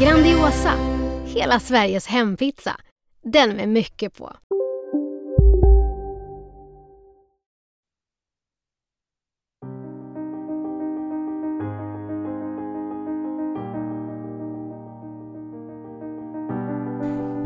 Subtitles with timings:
[0.00, 0.72] Grandiosa,
[1.24, 2.76] hela Sveriges hempizza.
[3.22, 4.32] Den med mycket på.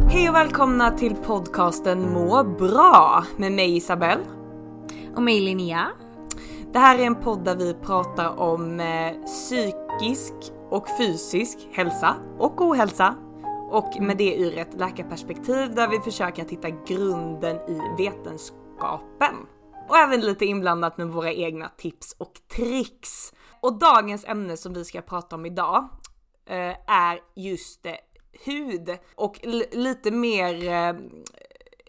[0.09, 4.23] Hej och välkomna till podcasten Må bra med mig Isabelle.
[5.15, 5.87] Och mig Linnea.
[6.73, 10.35] Det här är en podd där vi pratar om eh, psykisk
[10.73, 13.15] och fysisk hälsa och ohälsa.
[13.71, 19.35] Och med det ur ett läkarperspektiv där vi försöker att hitta grunden i vetenskapen.
[19.89, 23.33] Och även lite inblandat med våra egna tips och tricks.
[23.61, 25.89] Och dagens ämne som vi ska prata om idag
[26.47, 27.93] eh, är just eh,
[28.45, 29.41] hud och
[29.73, 30.95] lite mer eh,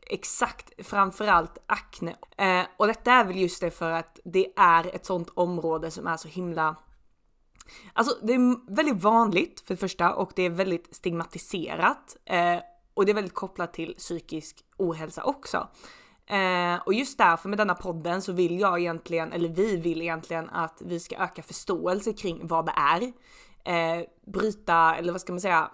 [0.07, 2.15] exakt framförallt akne.
[2.37, 6.07] Eh, och detta är väl just det för att det är ett sånt område som
[6.07, 6.75] är så himla
[7.93, 12.57] Alltså det är väldigt vanligt för det första och det är väldigt stigmatiserat eh,
[12.93, 15.67] och det är väldigt kopplat till psykisk ohälsa också.
[16.25, 20.49] Eh, och just därför med denna podden så vill jag egentligen, eller vi vill egentligen
[20.49, 23.01] att vi ska öka förståelse kring vad det är.
[23.65, 25.71] Eh, bryta, eller vad ska man säga,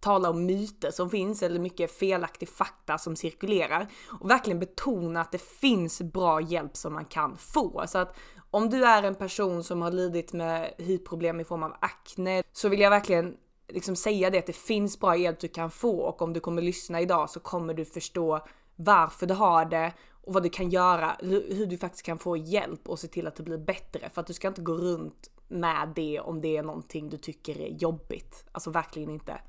[0.00, 3.88] tala om myter som finns eller mycket felaktig fakta som cirkulerar
[4.20, 7.84] och verkligen betona att det finns bra hjälp som man kan få.
[7.88, 8.16] Så att
[8.50, 12.68] om du är en person som har lidit med hyproblem i form av akne så
[12.68, 13.36] vill jag verkligen
[13.68, 16.62] liksom säga det att det finns bra hjälp du kan få och om du kommer
[16.62, 18.46] lyssna idag så kommer du förstå
[18.76, 22.88] varför du har det och vad du kan göra, hur du faktiskt kan få hjälp
[22.88, 24.10] och se till att det blir bättre.
[24.10, 27.60] För att du ska inte gå runt med det om det är någonting du tycker
[27.60, 28.44] är jobbigt.
[28.52, 29.40] Alltså verkligen inte.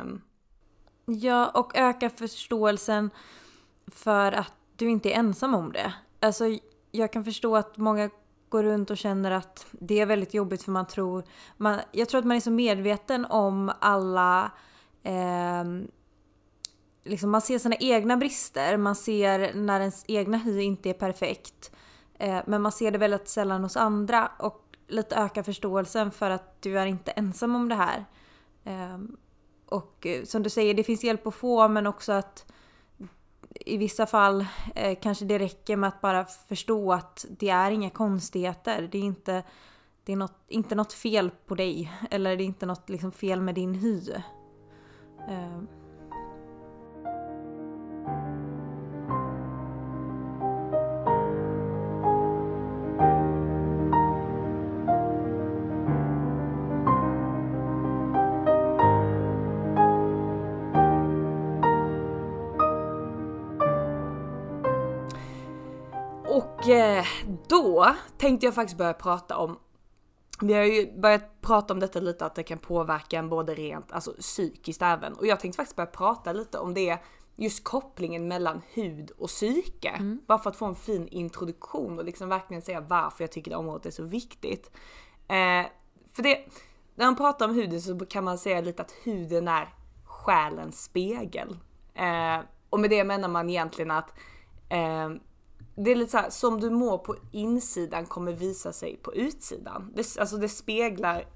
[0.00, 0.22] Um.
[1.06, 3.10] Ja, och öka förståelsen
[3.86, 5.94] för att du inte är ensam om det.
[6.20, 6.44] Alltså,
[6.96, 8.10] jag kan förstå att många
[8.48, 11.24] går runt och känner att det är väldigt jobbigt för man tror...
[11.56, 14.50] Man, jag tror att man är så medveten om alla...
[15.02, 15.64] Eh,
[17.04, 21.72] liksom man ser sina egna brister, man ser när ens egna hy inte är perfekt.
[22.18, 26.62] Eh, men man ser det väldigt sällan hos andra och lite öka förståelsen för att
[26.62, 28.04] du är inte ensam om det här.
[28.64, 29.16] Ehm,
[29.70, 32.52] eh, och som du säger, det finns hjälp att få men också att
[33.60, 37.90] i vissa fall eh, kanske det räcker med att bara förstå att det är inga
[37.90, 38.88] konstigheter.
[38.92, 39.42] Det är inte,
[40.04, 43.40] det är något, inte något fel på dig eller det är inte något liksom fel
[43.40, 44.10] med din hy.
[45.28, 45.62] Eh,
[67.48, 69.58] då tänkte jag faktiskt börja prata om
[70.40, 73.92] vi har ju börjat prata om detta lite att det kan påverka en både rent,
[73.92, 75.12] alltså psykiskt även.
[75.12, 76.98] Och jag tänkte faktiskt börja prata lite om det,
[77.36, 80.18] just kopplingen mellan hud och psyke.
[80.26, 83.56] Bara för att få en fin introduktion och liksom verkligen säga varför jag tycker det
[83.56, 84.70] området är så viktigt.
[85.28, 85.66] Eh,
[86.12, 86.38] för det,
[86.94, 89.74] när man pratar om huden så kan man säga lite att huden är
[90.04, 91.58] själens spegel.
[91.94, 92.40] Eh,
[92.70, 94.14] och med det menar man egentligen att
[94.68, 95.10] eh,
[95.76, 99.92] det är lite så här, som du mår på insidan kommer visa sig på utsidan.
[99.94, 101.26] Det, alltså det speglar,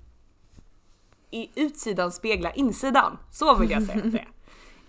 [1.30, 3.18] i utsidan speglar insidan.
[3.32, 4.28] Så vill jag säga att det är.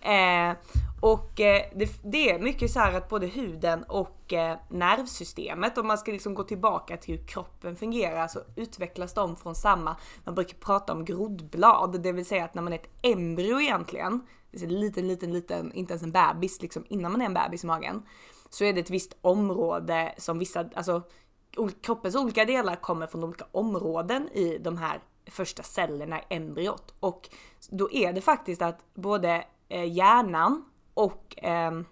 [0.03, 0.56] Eh,
[1.01, 5.88] och eh, det, det är mycket så här att både huden och eh, nervsystemet, om
[5.88, 10.36] man ska liksom gå tillbaka till hur kroppen fungerar, så utvecklas de från samma, man
[10.36, 14.21] brukar prata om groddblad, det vill säga att när man är ett embryo egentligen,
[14.51, 17.33] det är en liten, liten, liten, inte ens en bebis, liksom innan man är en
[17.33, 18.04] bebis i magen,
[18.51, 21.01] så är det ett visst område som vissa, alltså
[21.81, 26.94] kroppens olika delar kommer från olika områden i de här första cellerna i embryot.
[27.00, 27.30] Och
[27.69, 31.86] då är det faktiskt att både eh, hjärnan och, ehm,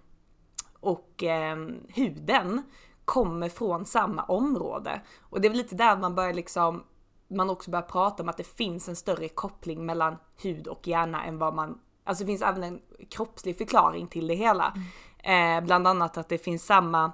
[0.80, 2.62] och ehm, huden
[3.04, 5.00] kommer från samma område.
[5.20, 6.84] Och det är väl lite där man börjar liksom
[7.30, 11.24] man också börjar prata om att det finns en större koppling mellan hud och hjärna
[11.24, 12.80] än vad man, alltså det finns även en
[13.10, 14.68] kroppslig förklaring till det hela.
[14.68, 14.82] Mm.
[15.22, 17.12] Eh, bland annat att det finns samma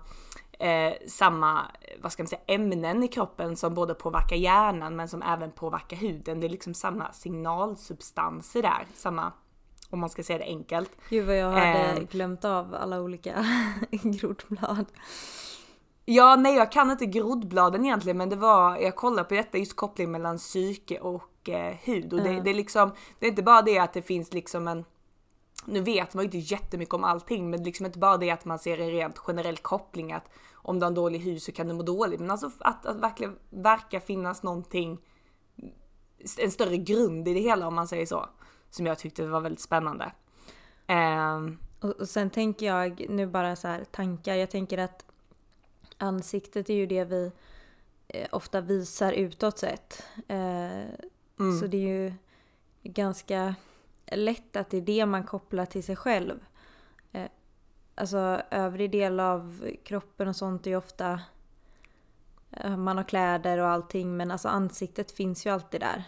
[0.59, 1.63] eh, samma,
[2.03, 5.97] vad ska man säga, ämnen i kroppen som både påverkar hjärnan men som även påverkar
[5.97, 6.41] huden.
[6.41, 9.33] Det är liksom samma signalsubstanser där, samma,
[9.91, 10.91] om man ska säga det enkelt.
[11.09, 11.99] Gud vad jag hade Eh.
[12.11, 13.47] glömt av alla olika
[13.91, 14.87] grodblad.
[16.05, 19.77] Ja, nej jag kan inte groddbladen egentligen men det var, jag kollade på detta just
[19.77, 23.63] koppling mellan psyke och eh, hud och det, det är liksom, det är inte bara
[23.63, 24.85] det att det finns liksom en
[25.67, 28.59] nu vet man ju inte jättemycket om allting men liksom inte bara det att man
[28.59, 31.75] ser en rent generell koppling att om du har en dålig hud så kan du
[31.75, 34.99] må dåligt men alltså att, att verkligen verkar finnas någonting
[36.39, 38.29] en större grund i det hela om man säger så
[38.71, 40.13] som jag tyckte var väldigt spännande.
[40.87, 45.05] Ehm, Och, och sen tänker jag, nu bara så här tankar, jag tänker att
[45.99, 47.33] ansiktet är ju det vi
[48.09, 50.03] eh, ofta visar utåt sett.
[50.29, 50.89] Eh,
[51.61, 52.13] Så det är ju
[52.83, 53.55] ganska
[54.13, 56.41] lätt att det är det man kopplar till sig själv.
[57.13, 57.29] Eh,
[57.95, 58.19] alltså
[58.51, 61.21] övrig del av kroppen och sånt är ju ofta
[62.51, 66.05] eh, man har kläder och allting men alltså ansiktet finns ju alltid där.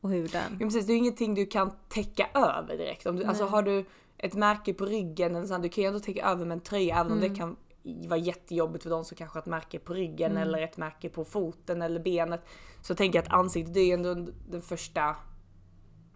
[0.00, 0.56] Och huden.
[0.60, 3.06] Ja, precis, det är ju ingenting du kan täcka över direkt.
[3.06, 3.84] Om du, alltså har du
[4.18, 7.00] ett märke på ryggen, eller sånt, du kan ju ändå täcka över med en tröja
[7.00, 10.36] även om det kan vara jättejobbigt för de som kanske har ett märke på ryggen
[10.36, 12.40] eller ett märke på foten eller benet.
[12.82, 14.14] Så tänker jag att ansiktet det är ju ändå
[14.48, 15.16] den första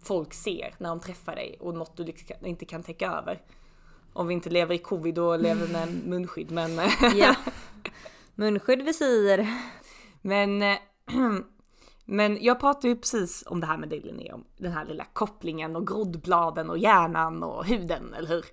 [0.03, 3.41] folk ser när de träffar dig och något du inte kan täcka över.
[4.13, 6.75] Om vi inte lever i covid och lever med munskydd men
[7.15, 7.35] Ja.
[8.35, 9.47] Munskydd, visir.
[10.21, 10.77] Men, eh,
[12.05, 15.05] men jag pratade ju precis om det här med dig Linnea, om den här lilla
[15.13, 18.45] kopplingen och groddbladen och hjärnan och huden, eller hur?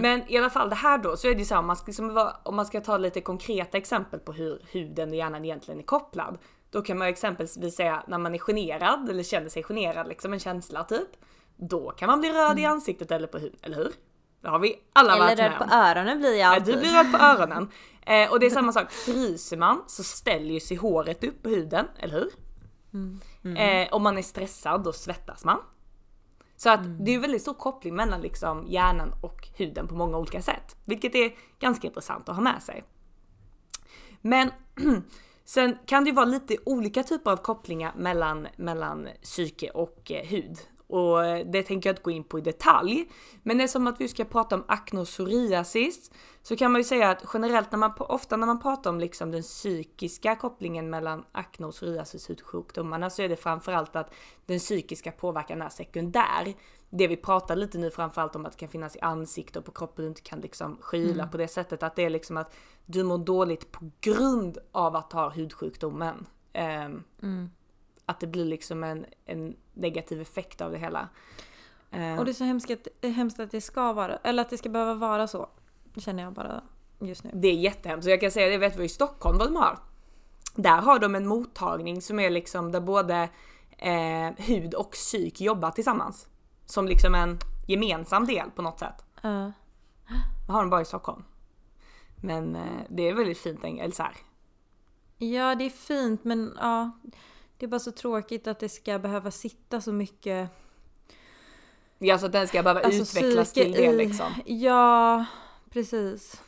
[0.00, 1.76] Men i alla fall det här då, så är det ju så här, om man
[1.76, 5.80] ska, liksom om man ska ta lite konkreta exempel på hur huden och hjärnan egentligen
[5.80, 6.38] är kopplad.
[6.70, 10.38] Då kan man exempelvis säga när man är generad eller känner sig generad, liksom en
[10.40, 11.08] känsla typ.
[11.56, 13.92] Då kan man bli röd i ansiktet eller på huden, eller hur?
[14.40, 16.74] Det har vi alla Eller varit med röd på öronen blir jag Ja, alltid.
[16.74, 17.70] du blir röd på öronen.
[18.08, 21.48] Eh, och det är samma sak, fryser man så ställer ju sig håret upp på
[21.48, 22.30] huden, eller hur?
[23.58, 25.58] Eh, om man är stressad då svettas man.
[26.56, 30.18] Så att det är ju väldigt stor koppling mellan liksom hjärnan och huden på många
[30.18, 30.76] olika sätt.
[30.84, 32.84] Vilket är ganska intressant att ha med sig.
[34.20, 34.50] Men
[35.46, 40.26] sen kan det ju vara lite olika typer av kopplingar mellan, mellan psyke och eh,
[40.26, 40.58] hud.
[40.88, 43.08] Och eh, det tänker jag inte gå in på i detalj.
[43.42, 46.10] Men det som att vi ska prata om psoriasis
[46.42, 49.30] så kan man ju säga att generellt när man, ofta när man pratar om liksom
[49.30, 54.14] den psykiska kopplingen mellan akne och psoriasis hudsjukdomarna så är det framförallt att
[54.46, 56.54] den psykiska påverkan är sekundär.
[56.90, 59.72] Det vi pratar lite nu framförallt om att det kan finnas i ansikte och på
[59.72, 62.54] kroppen du inte kan liksom skyla på det sättet att det är liksom att
[62.86, 66.26] du mår dåligt på grund av att ha hudsjukdomen.
[66.52, 67.02] Ehm,
[68.06, 71.08] Att det blir liksom en, en negativ effekt av det hela.
[71.90, 74.50] Ehm, Och det är så hemskt att, eh, hemskt att det ska vara, eller att
[74.50, 75.48] det ska behöva vara så.
[75.96, 76.62] Känner jag bara
[77.00, 77.30] just nu.
[77.34, 78.04] Det är jättehemskt.
[78.04, 79.78] Så jag kan säga det, vet vi i Stockholm vad de har?
[80.54, 83.28] Där har de en mottagning som är liksom där både
[83.78, 86.28] eh, hud och psyk jobbar tillsammans.
[86.66, 89.04] Som liksom en gemensam del på något sätt.
[89.22, 89.52] Ja.
[90.46, 91.24] Det har de bara i Stockholm.
[92.22, 94.16] Men eh, det är väldigt fint, eller så här.
[95.18, 96.90] ja, det är fint men ja.
[97.58, 100.50] Det är bara så tråkigt att det ska behöva sitta så mycket
[101.98, 104.26] Ja, alltså att den ska behöva alltså, utvecklas till det liksom.
[104.46, 105.24] Ja,
[105.70, 106.42] precis.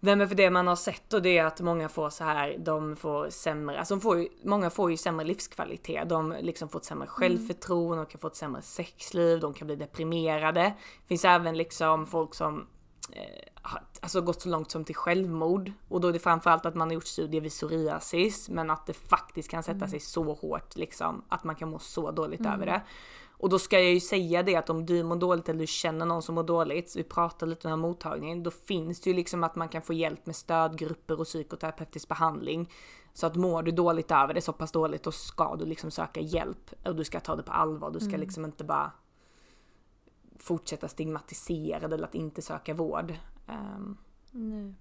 [0.00, 2.56] Nej men för det man har sett och det är att många får så här,
[2.58, 6.08] de får sämre, alltså de får ju, många får ju sämre livskvalitet.
[6.08, 9.76] De liksom får ett sämre självförtroende, de kan få ett sämre sexliv, de kan bli
[9.76, 10.60] deprimerade.
[10.62, 12.66] Det finns även liksom folk som
[14.00, 15.72] alltså gått så långt som till självmord.
[15.88, 18.92] Och då är det framförallt att man har gjort studier vid psoriasis, men att det
[18.92, 22.82] faktiskt kan sätta sig så hårt liksom, att man kan må så dåligt över det.
[23.42, 26.06] Och då ska jag ju säga det att om du mår dåligt eller du känner
[26.06, 29.16] någon som mår dåligt, vi pratar lite om den här mottagningen, då finns det ju
[29.16, 32.70] liksom att man kan få hjälp med stödgrupper och psykoterapeutisk behandling.
[33.14, 36.20] Så att mår du dåligt över det, så pass dåligt, då ska du liksom söka
[36.20, 36.70] hjälp.
[36.84, 38.92] Och du ska ta det på allvar, du ska liksom inte bara
[40.42, 43.14] fortsätta stigmatisera eller att inte söka vård.
[43.48, 43.96] Ehm,
[44.30, 44.74] Nej.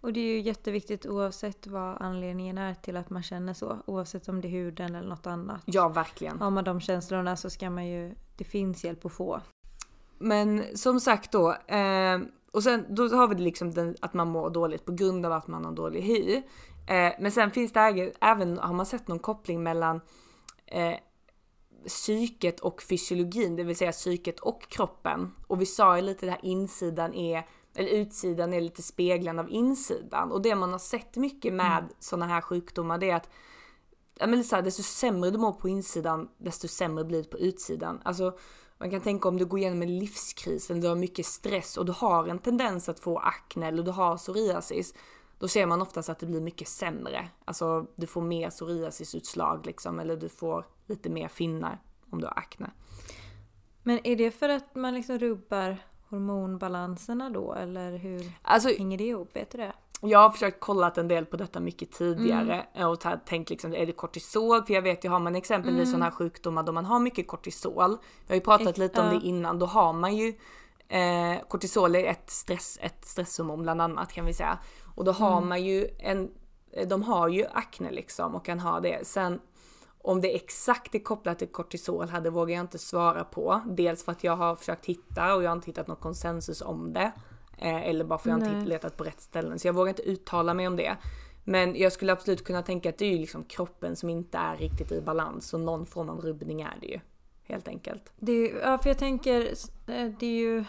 [0.00, 3.78] Och det är ju jätteviktigt oavsett vad anledningen är till att man känner så.
[3.86, 5.62] Oavsett om det är huden eller något annat.
[5.64, 6.40] ja, verkligen.
[6.40, 9.40] Har man de känslorna så ska man ju, det finns hjälp att få.
[10.18, 12.18] Men som sagt då, eh,
[12.52, 15.32] och sen då har vi det liksom den, att man mår dåligt på grund av
[15.32, 16.42] att man har dålig hy.
[16.86, 20.00] Eh, men sen finns det äge- även, har man sett någon koppling mellan
[20.66, 20.94] eh,
[21.86, 25.32] psyket och fysiologin, det vill säga psyket och kroppen.
[25.46, 29.50] Och vi sa ju lite det här insidan är, eller utsidan är lite speglande av
[29.50, 30.32] insidan.
[30.32, 33.28] Och det man har sett mycket med sådana här sjukdomar det är att
[34.18, 37.38] ja men så här, desto sämre du mår på insidan, desto sämre blir det på
[37.38, 38.00] utsidan.
[38.04, 38.38] Alltså
[38.78, 41.86] man kan tänka om du går igenom en livskris, eller du har mycket stress och
[41.86, 44.94] du har en tendens att få akne eller du har psoriasis.
[45.38, 47.28] Då ser man oftast att det blir mycket sämre.
[47.44, 51.78] Alltså du får mer psoriasisutslag liksom, eller du får lite mer finnar
[52.10, 52.70] om du har akne.
[53.82, 55.76] Men är det för att man liksom rubbar
[56.08, 59.36] hormonbalanserna då eller hur Alltså, hänger det ihop?
[59.36, 59.72] Vet du det?
[60.00, 63.86] Jag har försökt kolla en del på detta mycket tidigare och ta- tänkt liksom, är
[63.86, 64.62] det kortisol?
[64.64, 67.90] För jag vet ju, har man exempelvis sådana här sjukdomar då man har mycket kortisol,
[68.26, 70.28] vi har ju pratat Ex- lite om det innan, då har man ju
[70.88, 74.58] eh, kortisol är ett, stress, ett stresshormon bland annat kan vi säga.
[74.94, 76.30] Och då har man ju en,
[76.86, 79.06] de har ju akne liksom och kan ha det.
[79.06, 79.40] Sen
[80.02, 83.60] om det exakt är kopplat till kortisol hade vågar jag inte svara på.
[83.66, 86.92] Dels för att jag har försökt hitta och jag har inte hittat någon konsensus om
[86.92, 87.12] det.
[87.58, 88.60] Eh, eller bara för att jag inte Nej.
[88.60, 89.58] hitt- letat på rätt ställen.
[89.58, 90.96] Så jag vågar inte uttala mig om det.
[91.44, 94.56] Men jag skulle absolut kunna tänka att det är ju liksom kroppen som inte är
[94.56, 97.00] riktigt i balans och någon form av rubbning är det ju.
[97.42, 98.12] Helt enkelt.
[98.16, 99.40] det är, ja, för jag tänker,
[99.86, 100.64] eh, det är ju...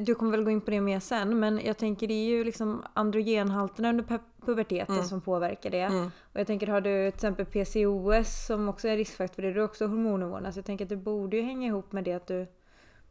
[0.00, 2.44] Du kommer väl gå in på det mer sen, men jag tänker det är ju
[2.44, 5.80] liksom androgenhalterna under pu- puberteten som påverkar det.
[5.80, 6.04] Mm.
[6.04, 9.60] Och jag tänker har du till exempel PCOS som också är riskfaktor för det, du
[9.60, 10.52] har också hormonnivåerna.
[10.52, 12.46] Så jag tänker att det borde ju hänga ihop med det att du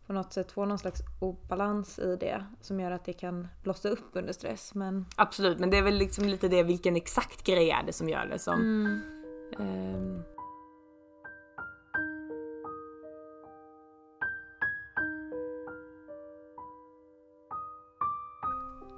[0.08, 3.90] på något sätt får någon slags obalans i det som gör att det kan blossa
[3.90, 4.74] upp under stress.
[4.74, 8.10] Men Absolut, men det är väl liksom lite det, vilken exakt grej är det som
[8.10, 8.60] gör det som...
[9.60, 10.24] Ehm.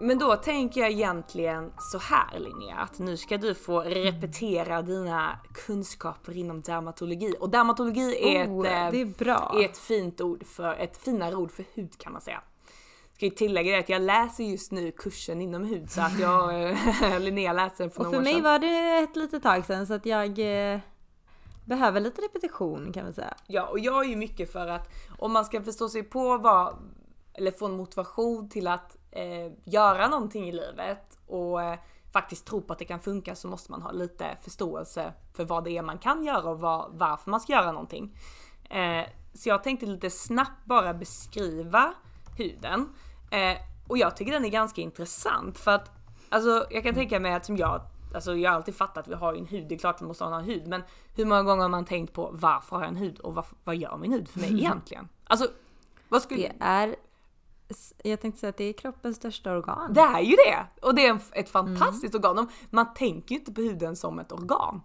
[0.02, 5.40] Men då tänker jag egentligen så här Linnea, att nu ska du få repetera dina
[5.54, 7.36] kunskaper inom dermatologi.
[7.40, 9.56] Och dermatologi är, Oh, ett, eh, det är bra.
[9.56, 12.42] är ett fint ord för, ett finare ord för hud kan man säga.
[13.16, 16.70] Ska ju tillägga det att jag läser just nu kursen inom hud så att jag,
[16.70, 18.44] eh, Linnea läser den för Och några för år mig sedan.
[18.44, 20.40] var det ett litet tag sedan så att jag
[20.74, 20.80] eh,
[21.66, 23.34] behöver lite repetition kan man säga.
[23.48, 24.90] Ja, och jag är ju mycket för att
[25.20, 26.76] om man ska förstå sig på vad,
[27.34, 31.80] eller få en motivation till att eh, göra någonting i livet och eh,
[32.14, 35.64] faktiskt tro på att det kan funka så måste man ha lite förståelse för vad
[35.64, 38.18] det är man kan göra och vad, varför man ska göra någonting.
[38.70, 41.94] Eh, så jag tänkte lite snabbt bara beskriva
[42.38, 42.90] huden.
[43.32, 45.92] Eh, och jag tycker den är ganska intressant för att
[46.30, 47.82] alltså jag kan tänka mig att som jag
[48.14, 50.24] Alltså jag har alltid fattat att vi har en hud, det är klart vi måste
[50.24, 50.84] ha en hud men
[51.16, 53.76] hur många gånger har man tänkt på varför har jag en hud och vad, vad
[53.76, 55.10] gör min hud för mig egentligen?
[55.24, 55.48] Alltså
[56.10, 56.42] vad skulle...
[56.42, 56.96] Det är,
[58.04, 59.94] jag tänkte säga att det är kroppens största organ.
[59.94, 60.66] Det är ju det!
[60.88, 62.36] Och det är ett fantastiskt organ.
[62.36, 64.82] De- Man tänker ju inte på huden som ett organ.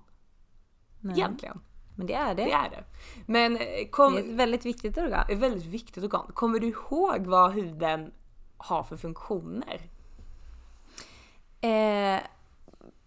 [1.01, 1.61] Nej, Egentligen.
[1.97, 2.45] Men det är det.
[2.45, 2.85] Det är det.
[3.27, 5.27] Men eh, kom, Det är ett väldigt viktigt organ.
[5.31, 6.31] ett väldigt viktigt organ.
[6.35, 8.13] Kommer du ihåg vad huden
[8.57, 9.81] har för funktioner?
[11.61, 12.21] Eh,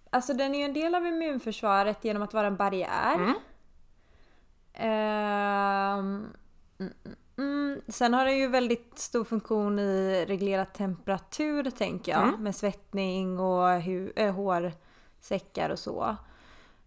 [0.09, 3.15] alltså den är ju en del av immunförsvaret genom att vara en barriär.
[3.15, 3.33] Mm.
[6.79, 6.93] Mm,
[7.39, 7.81] mm.
[7.88, 12.27] Sen har den ju väldigt stor funktion i reglerat temperatur tänker jag.
[12.27, 12.43] Mm.
[12.43, 16.15] Med svettning och hu- äh, hårsäckar och så.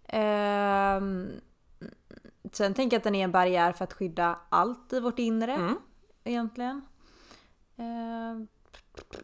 [0.08, 1.30] Ehm,
[2.52, 5.52] sen tänker jag att den är en barriär för att skydda allt i vårt inre.
[5.54, 5.76] Mm.
[6.24, 6.82] Egentligen.
[7.76, 8.48] Ehm,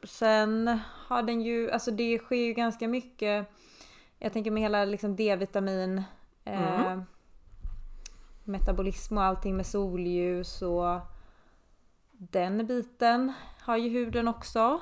[0.04, 3.48] sen har den ju, alltså det sker ju ganska mycket.
[4.18, 6.02] Jag tänker med hela liksom D-vitamin.
[6.44, 7.02] Eh, Mm.
[8.44, 11.00] Metabolism och allting med solljus och
[12.18, 14.80] den biten har ju huden också.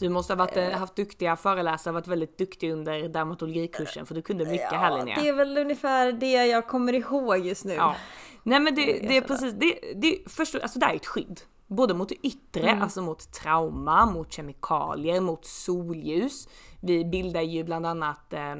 [0.00, 4.22] Du måste ha varit, eh, haft duktiga föreläsare, varit väldigt duktig under dermatologikursen för du
[4.22, 5.20] kunde mycket här Linnea.
[5.20, 7.72] det är väl ungefär det jag kommer ihåg just nu.
[7.74, 7.96] Ja.
[8.42, 11.40] Nej men det, Det är precis, det, det, först, alltså det är ett skydd.
[11.66, 12.82] Både mot det yttre, Mm.
[12.82, 16.48] alltså mot trauma, mot kemikalier, mot solljus.
[16.82, 18.54] Vi bildar ju bland annat eh,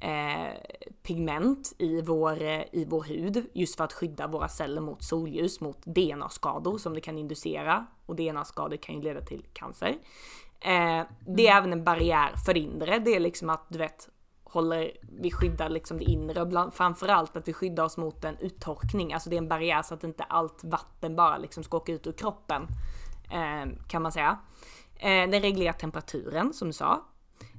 [0.00, 0.54] eh,
[1.02, 5.60] pigment i vår, eh, i vår hud just för att skydda våra celler mot solljus,
[5.60, 7.86] mot DNA-skador som det kan inducera.
[8.06, 9.98] Och DNA-skador kan ju leda till cancer.
[10.60, 12.98] Eh, det är även en barriär för det inre.
[12.98, 14.08] Det är liksom att du vet,
[14.44, 18.36] håller, vi skyddar liksom det inre och bland, framförallt att vi skyddar oss mot en
[18.38, 19.12] uttorkning.
[19.12, 22.06] Alltså det är en barriär så att inte allt vatten bara liksom ska åka ut
[22.06, 22.66] ur kroppen.
[23.32, 24.38] Eh, kan man säga.
[24.96, 27.04] Eh, den reglerar temperaturen som du sa.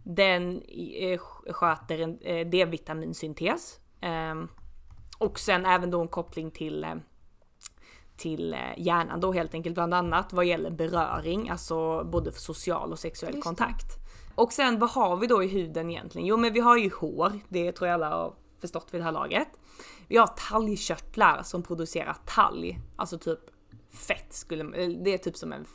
[0.04, 0.62] Den
[1.00, 1.20] eh,
[1.54, 3.80] sköter en eh, D-vitaminsyntes.
[4.02, 4.44] Eh,
[5.18, 6.96] och sen även då en koppling till eh,
[8.18, 13.00] till hjärnan då helt enkelt bland annat vad gäller beröring, alltså både för social och
[13.00, 13.86] sexuell Just kontakt.
[14.36, 16.28] Och sen vad har vi då i huden egentligen?
[16.28, 19.12] Jo men vi har ju hår, det tror jag alla har förstått vid det här
[19.12, 19.48] laget.
[20.08, 23.40] Vi har talgkörtlar som producerar talg, alltså typ
[23.90, 25.66] fett skulle man- det är typ som en,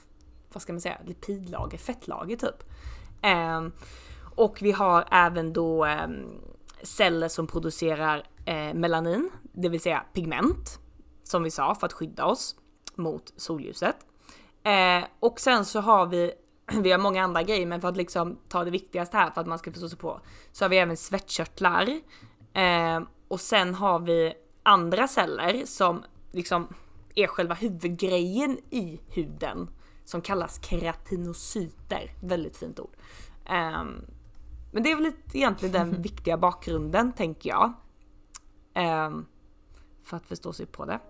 [0.53, 2.63] vad ska man säga, lipidlager, fettlager typ.
[3.23, 3.73] Ehm,
[4.37, 6.41] och vi har även då ehm,
[6.83, 10.79] celler som producerar eh, melanin, det vill säga pigment,
[11.25, 12.57] som vi sa, för att skydda oss
[12.95, 13.97] mot solljuset.
[14.63, 16.33] Eh, och sen så har vi,
[16.73, 19.47] vi har många andra grejer, men för att liksom ta det viktigaste här för att
[19.47, 20.21] man ska förstå sig på,
[20.53, 22.01] så har vi även svettkörtlar.
[22.53, 26.03] Eh, och sen har vi andra celler som
[26.33, 26.69] liksom
[27.15, 29.71] är själva huvudgrejen i huden
[30.05, 32.11] som kallas keratinocyter.
[32.23, 32.97] Väldigt fint ord.
[33.51, 34.05] Um,
[34.77, 37.73] men det är väl egentligen den viktiga bakgrunden tänker jag.
[38.75, 39.27] Um,
[40.05, 41.01] för att förstå sig på det.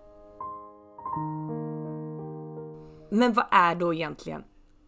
[3.11, 4.43] Men vad är då egentligen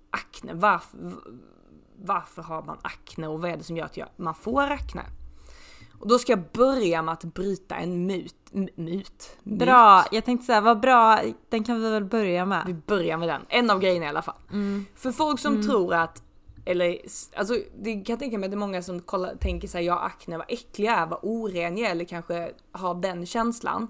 [0.09, 0.53] akne?
[0.53, 0.97] Varför,
[1.95, 5.05] varför har man akne och vad är det som gör att man får akne?
[5.99, 8.53] Och då ska jag börja med att bryta en myt.
[8.75, 9.37] myt.
[9.43, 11.19] Bra, jag tänkte säga vad bra,
[11.49, 12.63] den kan vi väl börja med.
[12.65, 14.39] Vi börjar med den, en av grejerna i alla fall.
[14.51, 14.85] Mm.
[14.95, 15.67] För folk som mm.
[15.67, 16.23] tror att,
[16.69, 17.01] eller
[17.35, 19.99] alltså det kan jag tänka mig att det är många som kollar, tänker sig ja
[19.99, 23.87] akne, vad äcklig jag är, vad oren jag är eller kanske har den känslan.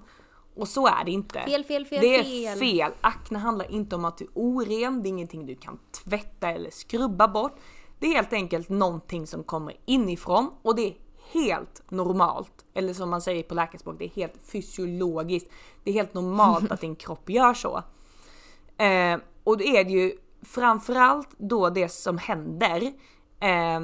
[0.54, 1.40] Och så är det inte.
[1.40, 2.58] Fel, fel, fel, det är fel.
[2.58, 2.92] fel.
[3.00, 6.70] Akne handlar inte om att du är oren, det är ingenting du kan tvätta eller
[6.70, 7.56] skrubba bort.
[7.98, 10.94] Det är helt enkelt någonting som kommer inifrån och det är
[11.32, 12.64] helt normalt.
[12.74, 15.50] Eller som man säger på läkarspråk, det är helt fysiologiskt.
[15.84, 17.82] Det är helt normalt att din kropp gör så.
[18.76, 22.82] Eh, och då är det ju framförallt då det som händer.
[23.40, 23.80] Eh,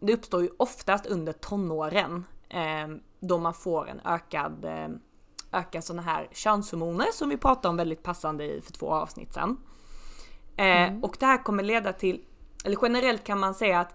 [0.00, 2.24] det uppstår ju oftast under tonåren.
[2.48, 2.88] Eh,
[3.20, 4.88] då man får en ökad, eh,
[5.52, 9.56] ökad sådana här könshormoner som vi pratade om väldigt passande för två avsnitt sedan.
[10.56, 11.04] Eh, mm.
[11.04, 12.24] Och det här kommer leda till,
[12.64, 13.94] eller generellt kan man säga att,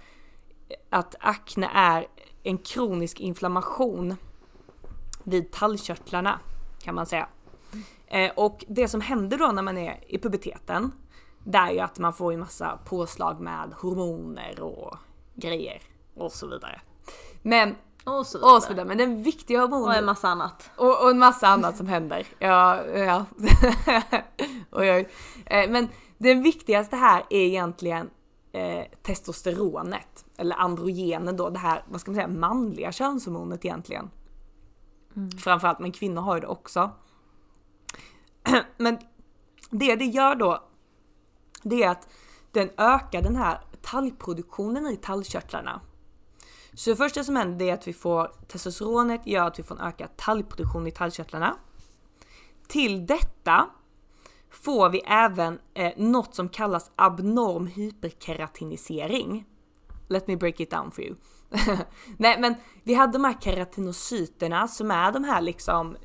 [0.89, 2.07] att akne är
[2.43, 4.15] en kronisk inflammation
[5.23, 6.39] vid tallkörtlarna
[6.81, 7.27] kan man säga.
[8.07, 10.91] Eh, och det som händer då när man är i puberteten,
[11.45, 14.97] det är ju att man får en massa påslag med hormoner och
[15.35, 15.81] grejer
[16.15, 16.81] och så vidare.
[17.41, 18.55] Men och så, vidare.
[18.55, 18.85] och så vidare.
[18.85, 19.87] Men den viktiga hormonen...
[19.87, 20.71] Och en massa annat.
[20.75, 22.27] Och, och en massa annat som händer.
[22.39, 23.25] Ja, ja.
[24.71, 25.09] oj, oj.
[25.45, 28.09] Eh, men den viktigaste här är egentligen
[28.51, 34.11] eh, testosteronet, eller androgenen då, det här, vad ska man säga, manliga könshormonet egentligen.
[35.15, 35.31] Mm.
[35.31, 36.91] Framförallt, men kvinnor har ju det också.
[38.77, 38.97] men
[39.69, 40.63] det det gör då,
[41.65, 42.07] det är att
[42.51, 45.81] den ökar den här talgproduktionen i talgkörtlarna.
[46.73, 49.87] Så det första som händer är att vi får testosteronet gör att vi får en
[49.87, 51.55] ökad talgproduktion i talgkörtlarna.
[52.67, 53.69] Till detta
[54.51, 59.45] får vi även eh, något som kallas abnorm hyperkeratinisering.
[60.07, 61.15] Let me break it down for you.
[62.17, 65.97] Nej men vi hade de här keratinocyterna som är de här liksom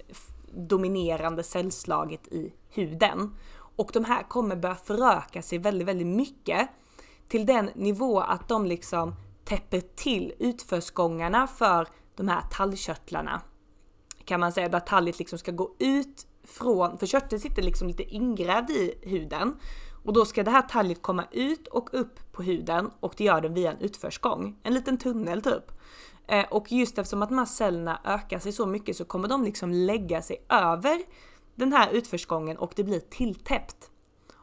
[0.52, 3.36] dominerande cellslaget i huden.
[3.76, 6.68] Och de här kommer börja föröka sig väldigt, väldigt mycket
[7.28, 13.40] till den nivå att de liksom täpper till utförsgångarna för de här tallkörtlarna.
[14.24, 18.02] Kan man säga, där talget liksom ska gå ut från, för körteln sitter liksom lite
[18.02, 19.56] ingrävd i huden.
[20.04, 23.40] Och då ska det här talget komma ut och upp på huden och det gör
[23.40, 24.56] den via en utförsgång.
[24.62, 25.72] En liten tunnel typ.
[26.26, 29.44] Eh, och just eftersom att de här cellerna ökar sig så mycket så kommer de
[29.44, 31.02] liksom lägga sig över
[31.60, 33.90] den här utförsgången och det blir tilltäppt.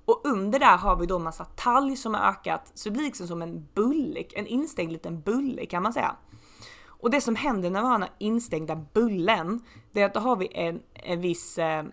[0.06, 3.28] Och under där har vi då massa talg som har ökat så det blir liksom
[3.28, 6.16] som en bulle, en instängd liten bulle kan man säga.
[7.00, 10.20] Och det som händer när vi har den här instängda bullen, det är att då
[10.20, 11.86] har vi en, en viss eh,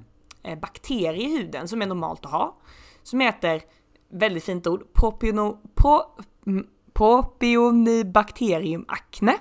[0.43, 2.57] eh bakterie i huden som är normalt att ha.
[3.03, 3.63] Som heter,
[4.09, 6.01] väldigt fint ord, propiono, pro,
[6.47, 9.39] mm, propionibacterium acne.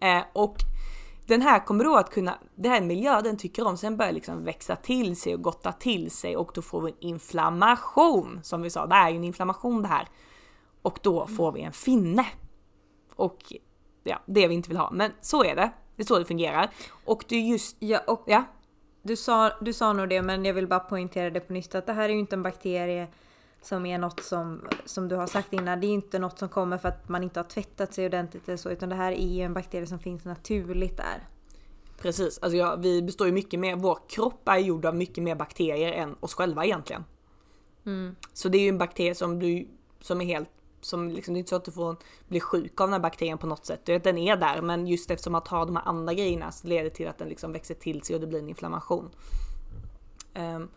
[0.00, 0.56] Eh, och
[1.26, 4.44] den här kommer då att kunna, det här miljö den tycker om, sen börjar liksom
[4.44, 8.40] växa till sig och gotta till sig och då får vi en inflammation.
[8.42, 10.08] Som vi sa, det är ju en inflammation det här.
[10.82, 12.26] Och då får vi en finne.
[13.16, 13.52] Och
[14.04, 14.90] ja, det vi inte vill ha.
[14.90, 15.70] Men så är det.
[15.96, 16.70] Det är så det fungerar.
[17.04, 17.76] Och det är just...
[17.78, 18.44] Ja, och ja.
[19.02, 21.86] Du, sa, du sa nog det men jag vill bara poängtera det på nytt att
[21.86, 23.08] det här är ju inte en bakterie
[23.66, 26.78] som är något som, som du har sagt innan, det är inte något som kommer
[26.78, 29.42] för att man inte har tvättat sig ordentligt eller så, utan det här är ju
[29.42, 31.28] en bakterie som finns naturligt där.
[31.98, 35.34] Precis, alltså ja, vi består ju mycket mer, vår kropp är gjord av mycket mer
[35.34, 37.04] bakterier än oss själva egentligen.
[37.86, 38.16] Mm.
[38.32, 39.68] Så det är ju en bakterie som, du,
[40.00, 40.48] som är helt
[40.80, 41.96] som liksom, det är inte så att du får
[42.28, 43.86] bli sjuk av den här bakterien på något sätt.
[43.86, 47.08] Den är där men just eftersom att ha de här andra grejerna så leder till
[47.08, 49.10] att den liksom växer till sig och det blir en inflammation.
[50.34, 50.68] Um,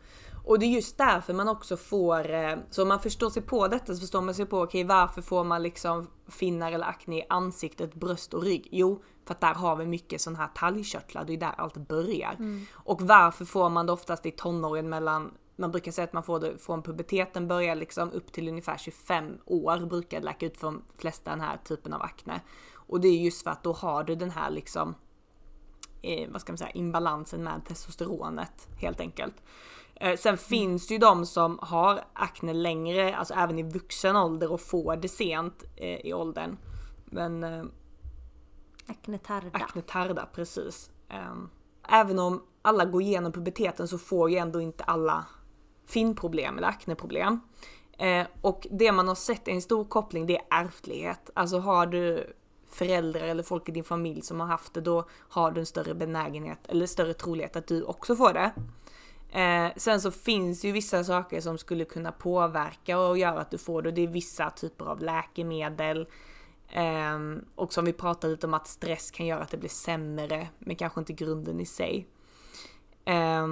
[0.50, 3.68] och det är just därför man också får, eh, så om man förstår sig på
[3.68, 7.18] detta så förstår man sig på okej okay, varför får man liksom finnar eller akne
[7.18, 8.68] i ansiktet, bröst och rygg?
[8.72, 12.36] Jo, för att där har vi mycket sån här talgkörtlar, det är där allt börjar.
[12.40, 12.66] Mm.
[12.74, 16.40] Och varför får man det oftast i tonåren mellan man brukar säga att man får
[16.40, 20.68] det från puberteten börjar liksom upp till ungefär 25 år brukar det läka ut för
[20.68, 22.42] de flesta den här typen av akne.
[22.74, 24.96] Och det är just för att då har du den här liksom,
[26.02, 29.36] eh, vad ska man säga, imbalansen med testosteronet helt enkelt.
[30.00, 34.52] Eh, sen finns det ju de som har akne längre, alltså även i vuxen ålder
[34.52, 36.58] och får det sent eh, i åldern.
[37.06, 37.64] Men eh,
[38.88, 39.50] Acne tarda.
[39.54, 40.92] Acne tarda, precis.
[41.10, 41.50] Ehm,
[41.92, 45.26] Även om alla går igenom puberteten så får ju ändå inte alla
[45.88, 47.40] finproblem eller akneproblem.
[48.42, 51.30] Och det man har sett är en stor koppling, det är ärftlighet.
[51.34, 52.34] Alltså har du
[52.70, 55.96] föräldrar eller folk i din familj som har haft det, då har du en större
[55.96, 58.52] benägenhet eller större trolighet att du också får det.
[59.32, 63.58] Eh, sen så finns ju vissa saker som skulle kunna påverka och göra att du
[63.58, 63.92] får det.
[63.92, 66.08] Det är vissa typer av läkemedel.
[66.70, 67.20] Eh,
[67.56, 70.76] och som vi pratade lite om att stress kan göra att det blir sämre, men
[70.76, 72.08] kanske inte grunden i sig.
[73.06, 73.48] Eh,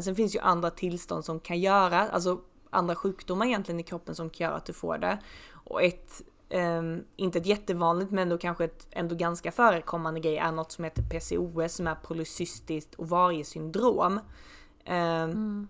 [0.00, 4.30] sen finns ju andra tillstånd som kan göra, alltså andra sjukdomar egentligen i kroppen som
[4.30, 5.18] kan göra att du får det.
[5.52, 6.82] Och ett, eh,
[7.16, 11.02] inte ett jättevanligt men ändå kanske ett ändå ganska förekommande grej är något som heter
[11.02, 14.12] PCOS som är polycystiskt ovariesyndrom.
[14.12, 14.20] syndrom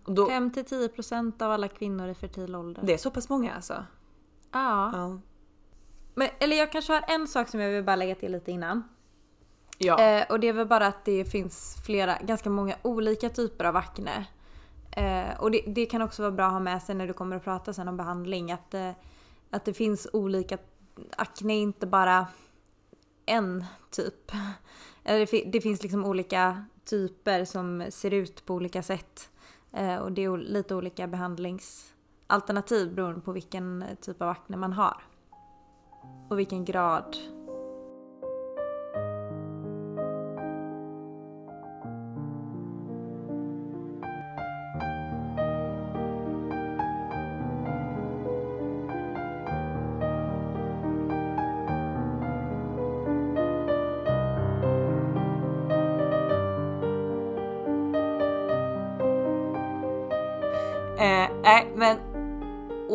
[0.04, 2.82] och då, 5-10% av alla kvinnor i fertil ålder.
[2.86, 3.84] det är så pass många alltså?
[4.52, 4.90] Ja.
[4.92, 5.20] Ja.
[6.14, 8.82] Men, eller jag kanske har en sak som jag vill bara lägga till lite innan.
[9.78, 10.00] Ja.
[10.00, 13.76] Eh, och det är väl bara att det finns flera, ganska många olika typer av
[13.76, 14.26] akne.
[14.90, 17.36] Eh, och det, det kan också vara bra att ha med sig när du kommer
[17.36, 18.52] att prata sen om behandling.
[18.52, 18.90] Att, eh,
[19.50, 20.58] att det finns olika,
[21.16, 22.26] akne är inte bara
[23.26, 24.32] en typ.
[25.04, 29.30] Eller det, det finns liksom olika typer som ser ut på olika sätt.
[29.72, 34.72] Eh, och det är lite olika behandlingsalternativ beroende på vilken eh, typ av akne man
[34.72, 35.02] har.
[36.30, 37.16] Och vilken grad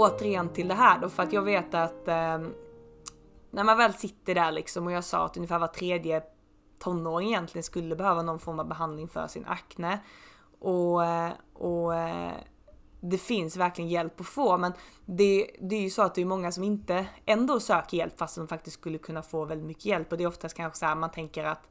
[0.04, 2.40] återigen till det här då, för att jag vet att eh,
[3.52, 6.24] när man väl sitter där liksom och jag sa att ungefär var tredje
[6.80, 10.00] tonåring egentligen skulle behöva någon form av behandling för sin akne.
[10.60, 12.32] Och, eh, och eh,
[13.02, 14.74] det finns verkligen hjälp att få men
[15.06, 18.36] det, det är ju så att det är många som inte ändå söker hjälp fast
[18.36, 20.96] de faktiskt skulle kunna få väldigt mycket hjälp och det är oftast kanske så här
[20.96, 21.70] man tänker att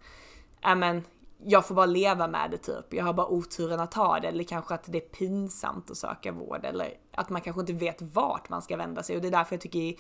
[0.61, 1.03] ja men
[1.45, 2.95] jag får bara leva med det typ.
[2.95, 6.33] Jag har bara oturen att ha det eller kanske att det är pinsamt att söka
[6.33, 9.33] vård eller att man kanske inte vet vart man ska vända sig och det är
[9.33, 9.95] därför jag tycker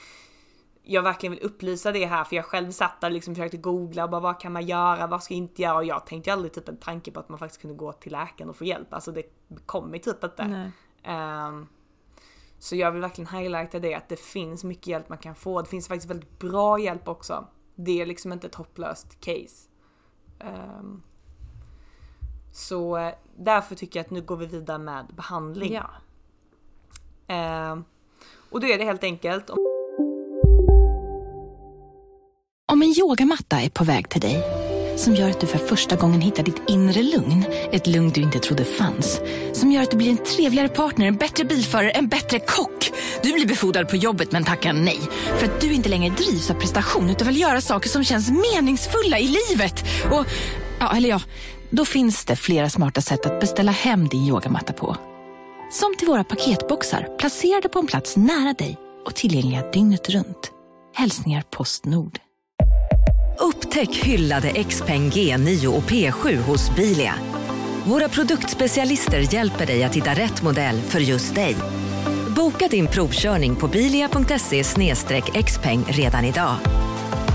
[0.83, 4.05] jag verkligen vill upplysa det här för jag själv satt där och liksom försökte googla
[4.05, 6.52] och bara vad kan man göra, vad ska jag inte göra och jag tänkte aldrig
[6.52, 8.94] typ en tanke på att man faktiskt kunde gå till läkaren och få hjälp.
[8.94, 9.22] Alltså det
[9.66, 10.72] kommer typ inte.
[11.02, 11.66] Ehm,
[12.59, 15.62] så jag vill verkligen highlighta det att det finns mycket hjälp man kan få.
[15.62, 17.46] Det finns faktiskt väldigt bra hjälp också.
[17.74, 19.68] Det är liksom inte ett hopplöst case.
[20.38, 21.02] Ehm,
[22.52, 25.72] så eh, därför tycker jag att nu går vi vidare med behandling.
[25.72, 25.90] Ja.
[27.26, 27.84] Ehm,
[28.50, 29.50] och då är det helt enkelt
[32.72, 34.42] Om en yogamatta är på väg till dig,
[34.96, 38.38] som gör att du för första gången hittar ditt inre lugn, ett lugn du inte
[38.38, 39.20] trodde fanns,
[39.52, 42.92] som gör att du blir en trevligare partner, en bättre bilförare, en bättre kock.
[43.22, 45.00] Du blir befordrad på jobbet men tackar nej,
[45.38, 49.18] för att du inte längre drivs av prestation utan vill göra saker som känns meningsfulla
[49.18, 49.84] i livet.
[50.10, 50.26] Och,
[50.83, 51.21] ja, eller ja,
[51.71, 54.97] då finns det flera smarta sätt att beställa hem din yogamatta på.
[55.71, 60.51] Som till våra paketboxar placerade på en plats nära dig och tillgängliga dygnet runt.
[60.95, 62.18] Hälsningar Postnord.
[63.38, 67.14] Upptäck hyllade XPeng G9 och P7 hos Bilia.
[67.85, 71.57] Våra produktspecialister hjälper dig att hitta rätt modell för just dig.
[72.37, 74.64] Boka din provkörning på bilia.se
[75.42, 76.57] xpeng redan idag.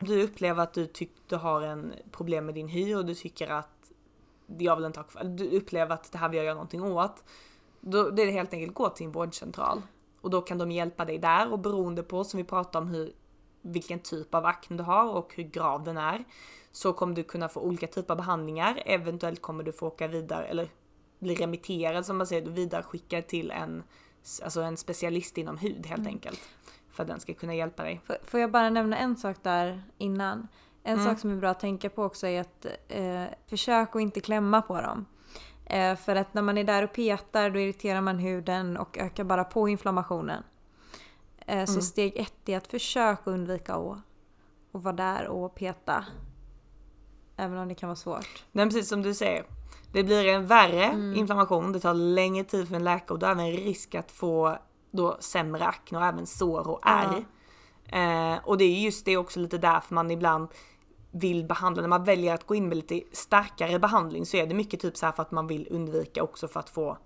[0.00, 3.48] Du upplever att du tycker du har en problem med din hy och du tycker
[3.48, 3.92] att
[4.58, 7.24] jag vill inte ha kvar, du upplever att det här vill jag göra någonting åt.
[7.80, 9.82] Då det är det helt enkelt gå till en vårdcentral.
[10.20, 13.12] Och då kan de hjälpa dig där och beroende på som vi pratade om hur
[13.62, 16.24] vilken typ av akne du har och hur grav den är
[16.72, 18.82] så kommer du kunna få olika typer av behandlingar.
[18.86, 20.68] Eventuellt kommer du få åka vidare eller
[21.18, 23.82] bli remitterad som man säger, vidare skickad till en,
[24.42, 26.12] alltså en specialist inom hud helt Mm.
[26.12, 26.40] enkelt.
[26.94, 28.00] För att den ska kunna hjälpa dig.
[28.24, 30.48] Får- jag bara nämna en sak där innan?
[30.82, 31.04] En Mm.
[31.06, 34.62] sak som är bra att tänka på också är att eh, försök att inte klämma
[34.62, 35.06] på dem.
[35.66, 39.24] Eh, för att när man är där och petar då irriterar man huden och ökar
[39.24, 40.42] bara på inflammationen.
[41.46, 41.82] Eh, så Mm.
[41.82, 43.96] steg ett är att försöka undvika att,
[44.72, 46.04] att vara där och peta.
[47.36, 48.44] Även om det kan vara svårt.
[48.52, 49.44] Nej precis som du säger.
[49.92, 51.14] Det blir en värre Mm.
[51.16, 54.58] inflammation, det tar längre tid för en läkare och du har även risk att få
[54.96, 57.24] då sämre akne och även sår och ärr.
[57.86, 60.48] Eh, och det är just det också lite därför man ibland
[61.10, 64.54] vill behandla, när man väljer att gå in med lite starkare behandling så är det
[64.54, 66.98] mycket typ så här för att man vill undvika också för att få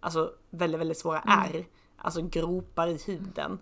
[0.00, 1.38] alltså väldigt, väldigt svåra Mm.
[1.38, 1.66] ärr.
[1.96, 3.58] Alltså gropar i huden.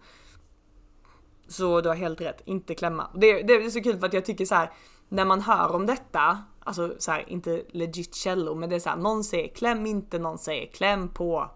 [1.48, 3.10] Så du har helt rätt, inte klämma.
[3.14, 4.72] Det, det är så kul för att jag tycker så här
[5.08, 8.88] när man hör om detta, alltså så här, inte legit källor, men det är så
[8.88, 11.50] här, någon säger kläm inte, någon säger kläm på,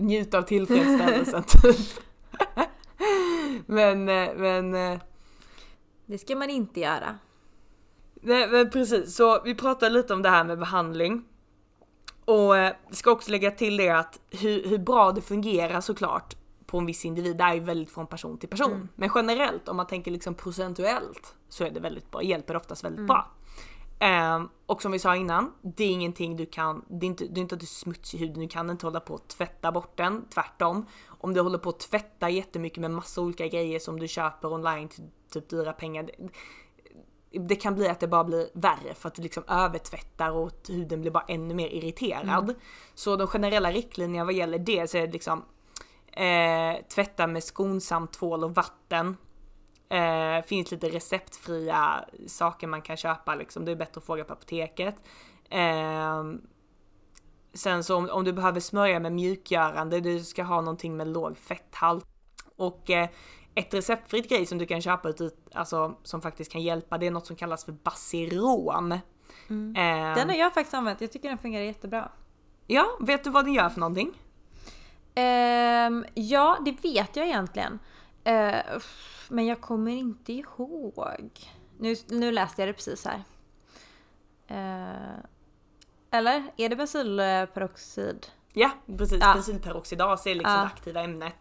[0.00, 1.76] njut av tillfredsställelsen typ.
[3.66, 4.98] men, eh, men eh,
[6.06, 7.18] Det ska man inte göra.
[8.22, 11.24] Nej men precis, så vi pratar lite om det här med behandling.
[12.24, 16.34] Och eh, ska också lägga till det att hur, hur bra det fungerar såklart
[16.66, 18.72] på en viss individ, det är ju väldigt från person till person.
[18.72, 18.88] Mm.
[18.96, 22.98] Men generellt om man tänker liksom procentuellt så är det väldigt bra, hjälper oftast väldigt
[22.98, 23.06] Mm.
[23.06, 23.30] bra.
[24.02, 27.40] Ehm, och som vi sa innan, det är ingenting du kan, det är inte, det
[27.40, 29.72] är inte att du är smutsig i huden, du kan inte hålla på att tvätta
[29.72, 30.24] bort den.
[30.34, 34.52] Tvärtom, om du håller på att tvätta jättemycket med massa olika grejer som du köper
[34.52, 36.02] online till typ dyra pengar.
[36.02, 36.28] Det,
[37.38, 41.00] det kan bli att det bara blir värre för att du liksom övertvättar och huden
[41.00, 42.44] blir bara ännu mer irriterad.
[42.44, 42.54] Mm.
[42.94, 45.44] Så de generella riktlinjerna vad gäller det så är det liksom
[46.12, 49.16] eh, tvätta med skonsamt tvål och vatten.
[49.90, 53.64] Eh, finns lite receptfria saker man kan köpa liksom.
[53.64, 54.94] Det är bättre att fråga på apoteket.
[55.48, 56.24] Eh,
[57.54, 61.38] sen så om, om du behöver smörja med mjukgörande, du ska ha någonting med låg
[61.38, 62.06] fetthalt.
[62.56, 63.08] Och eh,
[63.54, 67.10] ett receptfritt grej som du kan köpa ut, alltså som faktiskt kan hjälpa, det är
[67.10, 68.98] något som kallas för Basirom.
[69.48, 69.76] Mm.
[69.76, 71.00] Eh, Den har jag faktiskt använt.
[71.00, 72.10] Jag tycker den fungerar jättebra.
[72.66, 74.12] Ja, vet du vad den gör för någonting?
[75.14, 77.78] Ehm, ja, det vet jag egentligen.
[78.30, 78.80] Eh,
[79.28, 81.30] men jag kommer inte ihåg.
[81.78, 83.22] Nu, nu läste jag det precis här.
[84.46, 85.18] Eh,
[86.10, 86.42] eller?
[86.56, 88.26] Är det bensylperoxid?
[88.52, 89.18] Ja, precis.
[89.20, 89.34] Ja.
[89.34, 90.58] Bensylperoxidas är liksom Ja.
[90.60, 91.34] det aktiva ämnet.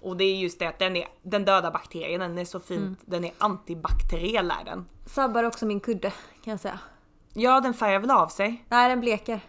[0.00, 2.80] Och det är just det att den, är, den döda bakterien, den är så fint,
[2.80, 2.96] Mm.
[3.04, 4.88] den är antibakteriell är den.
[5.06, 6.10] Sabbar också min kudde
[6.44, 6.78] kan jag säga.
[7.32, 8.64] Ja, den färgar väl av sig.
[8.68, 9.40] Nej, den bleker.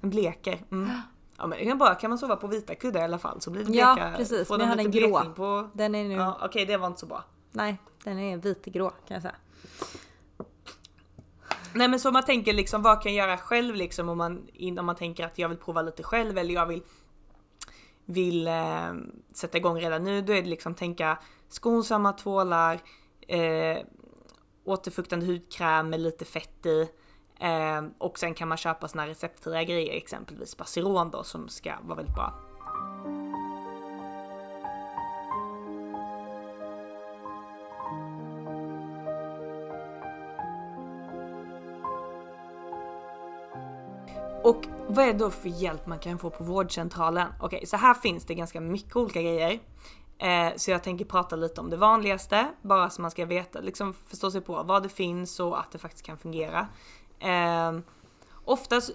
[0.00, 0.64] Den bleker.
[0.70, 0.90] Mm.
[1.38, 3.50] Ja men det kan bra, kan man sova på vita kuddar i alla fall så
[3.50, 4.16] blir det Ja, bleka.
[4.16, 4.48] precis.
[4.48, 5.32] får Men jag hade en grå.
[5.36, 5.70] På...
[5.72, 6.14] Den är nu...
[6.14, 7.24] Ja, Okej, det var inte så bra.
[7.52, 9.34] Nej, den är vitgrå kan jag säga.
[11.72, 14.48] Nej men så man tänker liksom vad kan jag göra själv liksom om man,
[14.78, 16.82] om man tänker att jag vill prova lite själv eller jag vill
[18.04, 18.92] vill eh,
[19.34, 22.80] sätta igång redan nu, då är det liksom tänka skonsamma tvålar,
[23.28, 23.78] eh,
[24.64, 26.88] återfuktande hudkräm med lite fett i
[27.38, 31.72] eh, och sen kan man köpa såna här receptfria grejer, exempelvis Baciron då som ska
[31.82, 32.34] vara väldigt bra.
[44.42, 47.28] Och vad är det då för hjälp man kan få på vårdcentralen?
[47.40, 49.60] Okej, så här finns det ganska mycket olika grejer.
[50.18, 53.94] Eh, så jag tänker prata lite om det vanligaste, bara så man ska veta, liksom
[53.94, 56.66] förstå sig på vad det finns och att det faktiskt kan fungera.
[57.20, 57.78] Eh,
[58.44, 58.90] oftast,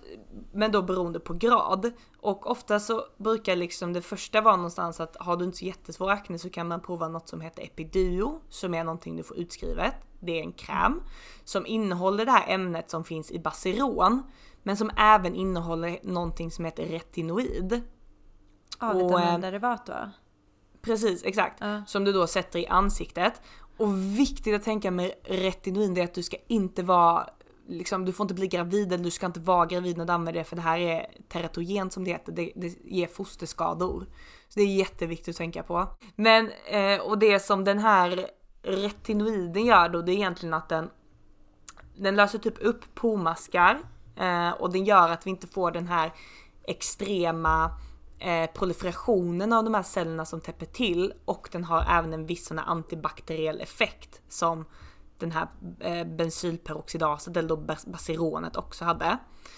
[0.51, 1.91] men då beroende på grad.
[2.19, 6.11] Och ofta så brukar liksom det första vara någonstans att har du inte så jättesvår
[6.11, 9.95] akne så kan man prova något som heter Epiduo, som är någonting du får utskrivet.
[10.19, 11.01] Det är en kräm
[11.43, 14.23] som innehåller det här ämnet som finns i Basiron,
[14.63, 17.81] men som även innehåller någonting som heter retinoid.
[18.79, 20.11] Ja, Och, eh, vitamiндerivat va?
[20.81, 21.61] Precis, exakt.
[21.87, 23.41] Som du då sätter i ansiktet.
[23.77, 27.29] Och viktigt att tänka med retinoid är att du ska inte vara
[27.67, 30.39] Liksom, du får inte bli gravid eller du ska inte vara gravid när du använder
[30.39, 34.05] det för det här är teratogen som det heter, det, det ger fosterskador.
[34.49, 35.87] Så det är jätteviktigt att tänka på.
[36.15, 38.27] Men, eh, och det som den här
[38.63, 40.89] retinoiden gör då, det är egentligen att den,
[41.95, 43.79] den löser typ upp pormaskar
[44.15, 46.13] eh, och den gör att vi inte får den här
[46.63, 47.71] extrema
[48.19, 52.45] eh, proliferationen av de här cellerna som täpper till och den har även en viss
[52.45, 54.65] sån här antibakteriell effekt som
[55.17, 55.47] den här
[55.79, 59.17] eh, bensylperoxidaset eller då bas- basironet också hade.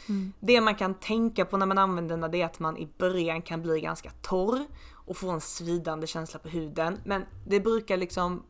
[0.09, 0.33] Mm.
[0.39, 3.41] Det man kan tänka på när man använder den det är att man i början
[3.41, 7.01] kan bli ganska torr och få en svidande känsla på huden.
[7.05, 8.43] Men det brukar liksom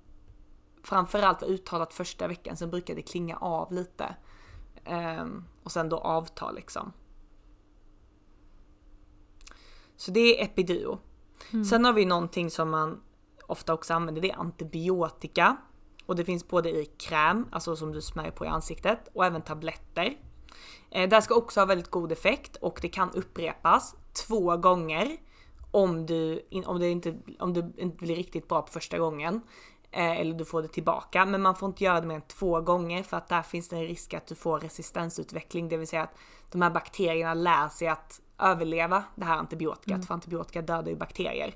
[0.83, 4.15] framförallt vara uttalat första veckan, sen brukar det klinga av lite.
[4.85, 6.93] Ehm, och sen då avta liksom.
[9.95, 10.99] Så det är Epiduo.
[11.53, 11.65] Mm.
[11.65, 13.01] Sen har vi någonting som man
[13.47, 15.57] ofta också använder, det är antibiotika.
[16.05, 19.41] Och det finns både i kräm, alltså som du smörjer på i ansiktet, och även
[19.41, 20.17] tabletter.
[20.89, 23.95] Eh, det här ska också ha väldigt god effekt och det kan upprepas
[24.27, 25.17] två gånger
[25.71, 29.41] om du, om det inte, om det inte blir riktigt bra på första gången.
[29.91, 31.25] Eh, eller du får det tillbaka.
[31.25, 33.75] Men man får inte göra det mer än två gånger för att där finns det
[33.75, 35.69] en risk att du får resistensutveckling.
[35.69, 36.15] Det vill säga att
[36.51, 39.87] de här bakterierna lär sig att överleva det här antibiotikat.
[39.87, 40.01] Mm.
[40.01, 41.55] För antibiotika dödar ju bakterier.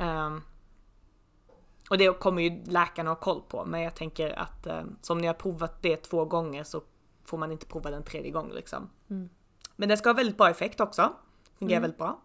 [0.00, 0.42] Um,
[1.88, 3.64] och det kommer ju läkarna ha koll på.
[3.64, 6.82] Men jag tänker att um, som ni har provat det två gånger så
[7.24, 8.90] får man inte prova den tredje gången liksom.
[9.10, 9.28] Mm.
[9.76, 11.12] Men det ska ha väldigt bra effekt också.
[11.58, 11.82] Fungerar Mm.
[11.82, 12.20] väldigt bra.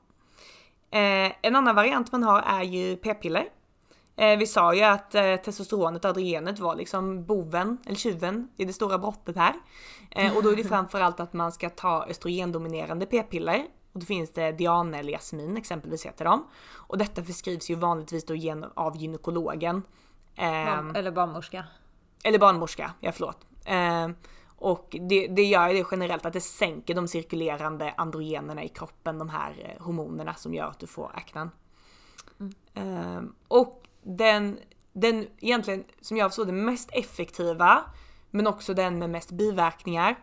[0.92, 3.50] Eh, en annan variant man har är ju p-piller.
[4.16, 8.74] Eh, vi sa ju att eh, testosteronet, östrogenet var liksom boven, eller tjuven i det
[8.74, 9.54] stora brottet här.
[10.12, 13.66] Eh, och då är det framförallt att man ska ta östrogendominerande p-piller.
[13.94, 16.48] Och då finns det Diane eller Jasmin exempelvis heter de.
[16.74, 19.82] Och detta förskrivs ju vanligtvis då gen- av gynekologen.
[20.36, 21.66] Ehm, Barn- Eller barnmorska.
[22.24, 23.38] eller barnmorska, ja förlåt.
[23.66, 24.10] Eh,
[24.56, 29.18] och det, det gör ju det generellt att det sänker de cirkulerande androgenerna i kroppen,
[29.18, 31.52] de här eh, hormonerna som gör att du får aknen.
[32.74, 34.60] Eh, och den,
[34.94, 37.84] den egentligen, som jag förstår det, mest effektiva,
[38.30, 40.16] men också den med mest biverkningar,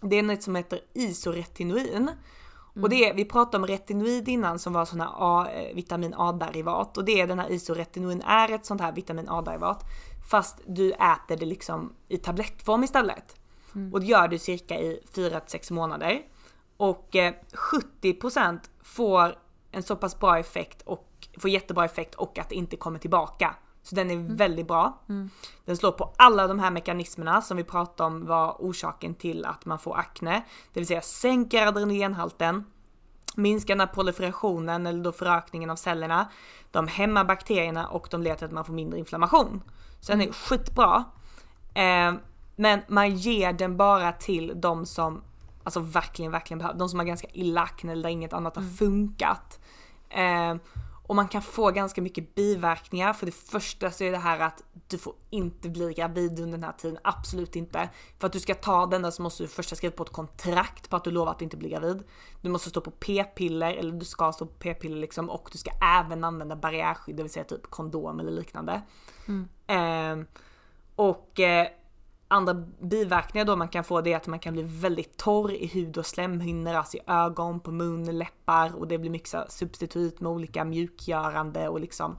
[0.00, 2.10] det är något som heter isoretinoin.
[2.82, 6.96] Och det är, vi pratade om retinoid innan som var sådana A, eh, vitamin A-derivat
[6.96, 9.84] och det är den här isoretinoin är ett sånt här vitamin A-derivat
[10.30, 13.36] fast du äter det liksom i tablettform istället.
[13.74, 13.94] Mm.
[13.94, 16.22] Och det gör du cirka i 4-6 månader.
[16.76, 17.34] Och eh,
[18.02, 19.38] 70% får
[19.70, 23.54] en så pass bra effekt och får jättebra effekt och att det inte kommer tillbaka.
[23.88, 24.98] Så den är väldigt bra.
[25.08, 25.30] Mm.
[25.64, 29.64] Den slår på alla de här mekanismerna som vi pratade om var orsaken till att
[29.64, 30.44] man får akne.
[30.72, 32.64] Det vill säga sänker adrenalinhalten,
[33.36, 36.28] minskar den här proliferationen eller då förökningen av cellerna.
[36.70, 39.62] De hämmar bakterierna och de leder till att man får mindre inflammation.
[40.00, 41.04] Så den är skitbra.
[41.74, 42.12] Eh,
[42.56, 45.22] men man ger den bara till de som
[45.64, 46.78] alltså verkligen, verkligen behöver.
[46.78, 49.60] De som har ganska illa akne eller där inget annat har funkat.
[50.10, 50.54] Eh,
[51.08, 53.12] och man kan få ganska mycket biverkningar.
[53.12, 56.64] För det första så är det här att du får inte bli gravid under den
[56.64, 56.98] här tiden.
[57.04, 57.88] Absolut inte.
[58.18, 60.96] För att du ska ta denna så måste du först skriva på ett kontrakt på
[60.96, 62.02] att du lovar att inte bli gravid.
[62.42, 65.30] Du måste stå på p-piller, eller du ska stå på p-piller liksom.
[65.30, 68.82] Och du ska även använda barriärskydd, det vill säga typ kondom eller liknande.
[69.28, 69.48] Mm.
[69.66, 70.26] Eh,
[70.96, 71.68] och eh,
[72.28, 75.66] andra biverkningar då man kan få det är att man kan bli väldigt torr i
[75.66, 80.32] hud och slemhinnor, alltså i ögon, på mun, läppar och det blir mycket substitut med
[80.32, 82.16] olika mjukgörande och liksom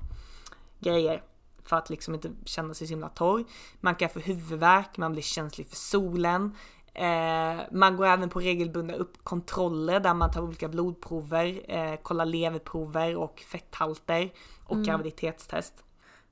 [0.80, 1.24] grejer
[1.64, 3.44] för att liksom inte känna sig så himla torr.
[3.80, 6.56] Man kan få huvudvärk, man blir känslig för solen.
[6.94, 12.26] Eh, man går även på regelbundna upp kontroller där man tar olika blodprover, eh, kollar
[12.26, 14.32] leverprover och fetthalter
[14.66, 14.84] och Mm.
[14.86, 15.84] graviditetstest.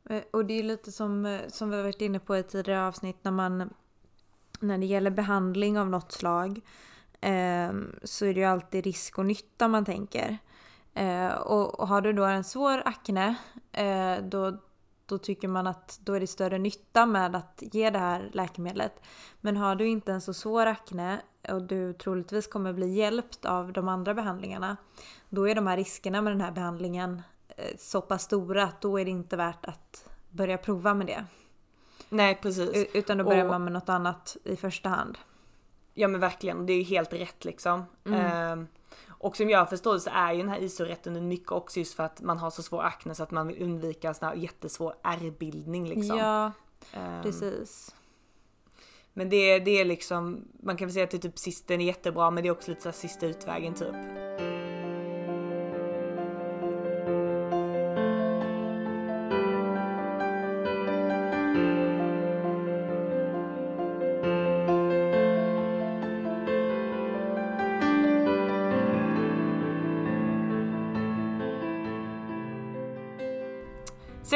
[0.09, 2.87] Eh, och det är lite som, eh, som vi har varit inne på i tidigare
[2.87, 3.69] avsnitt när man
[4.59, 6.61] när det gäller behandling av något slag
[7.21, 7.71] eh,
[8.03, 10.37] så är det ju alltid risk och nytta man tänker.
[10.93, 13.35] Eh, och, och har du då en svår akne
[13.71, 14.57] eh, då,
[15.05, 19.01] då tycker man att då är det större nytta med att ge det här läkemedlet.
[19.41, 23.73] Men har du inte en så svår akne och du troligtvis kommer bli hjälpt av
[23.73, 24.77] de andra behandlingarna
[25.29, 27.21] då är de här riskerna med den här behandlingen
[27.77, 31.25] så pass stora att då är det inte värt att börja prova med det.
[32.09, 32.87] Nej precis.
[32.93, 35.17] Utan då börjar Och- man med något annat i första hand.
[35.93, 37.85] Ja men verkligen, det är ju helt rätt liksom.
[38.05, 38.21] Mm.
[38.21, 38.67] Ehm,
[39.07, 42.03] och som jag förstår det så är ju den här isorätten mycket också just för
[42.03, 45.87] att man har så svår akne så att man vill undvika sån här jättesvår ärrbildning
[45.87, 46.17] liksom.
[46.17, 46.51] Ja,
[46.93, 47.95] Ehm, precis.
[49.13, 51.81] Men det, det är liksom, man kan väl säga att det är typ sist, den
[51.81, 53.95] är jättebra men det är också lite så här sista utvägen typ.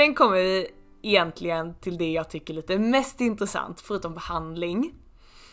[0.01, 0.67] Sen kommer vi
[1.01, 4.93] egentligen till det jag tycker lite mest intressant förutom behandling.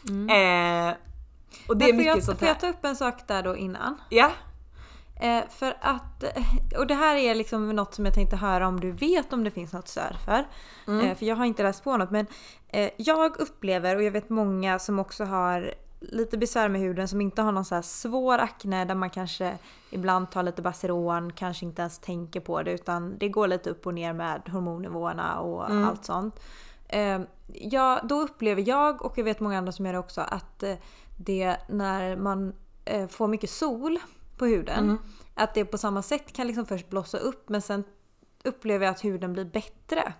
[0.09, 0.95] Eh,
[1.69, 2.53] och det är Men får mycket jag, sånt får här.
[2.53, 4.01] jag ta upp en sak där då innan?
[4.11, 4.31] Ja.
[5.21, 6.25] Eh, för att,
[6.79, 9.51] och det här är liksom något som jag tänkte höra om du vet om det
[9.51, 10.47] finns något stöd för.
[10.87, 11.07] Mm.
[11.07, 12.27] Eh, för jag har inte läst på något men
[12.69, 17.21] eh, jag upplever och jag vet många som också har lite besvär med huden som
[17.21, 19.59] inte har någon så svår akne där man kanske
[19.91, 23.87] ibland tar lite Baseron, kanske inte ens tänker på det utan det går lite upp
[23.87, 25.85] och ner med hormonnivåerna och Mm.
[25.89, 26.41] allt sånt.
[26.89, 27.21] Eh,
[27.53, 30.75] ja, då upplever jag och jag vet många andra som gör det också att eh,
[31.17, 33.99] det när man eh, får mycket sol
[34.37, 34.99] på huden Mm.
[35.35, 37.85] att det på samma sätt kan liksom först blossa upp men sen
[38.45, 40.13] upplever jag att huden blir bättre.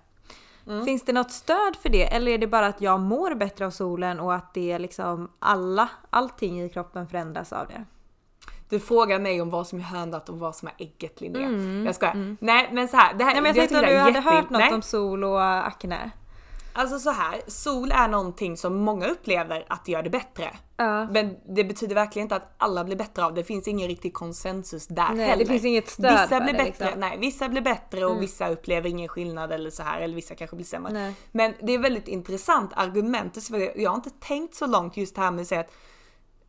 [0.69, 0.85] Mm.
[0.85, 3.71] Finns det något stöd för det eller är det bara att jag mår bättre av
[3.71, 7.85] solen och att det är liksom alla, allting i kroppen förändras av det?
[8.69, 11.47] Du frågar mig om vad som är hönat och vad som är ägget Linnea.
[11.47, 12.13] Mm, Jag skojar.
[12.15, 12.37] mm.
[12.41, 14.21] Nej men så här, det här Nej men jag det tänkte om du jag hade
[14.21, 14.75] hört jätte- något nej.
[14.75, 16.11] om sol och akne.
[16.79, 20.57] Alltså så här, sol är någonting som många upplever att det gör det bättre.
[20.77, 21.05] Ja.
[21.11, 23.41] Men det betyder verkligen inte att alla blir bättre av det.
[23.41, 25.45] Det finns ingen riktig konsensus där Nej, heller.
[25.45, 27.01] det finns inget stöd vissa blir det, bättre, liksom.
[27.01, 28.21] nej, vissa blir bättre och Mm.
[28.21, 30.93] vissa upplever ingen skillnad eller så här eller vissa kanske blir sämre.
[30.93, 31.15] Nej.
[31.33, 33.39] Men det är väldigt intressant argument.
[33.77, 35.73] Jag har inte tänkt så långt just det här med att säga att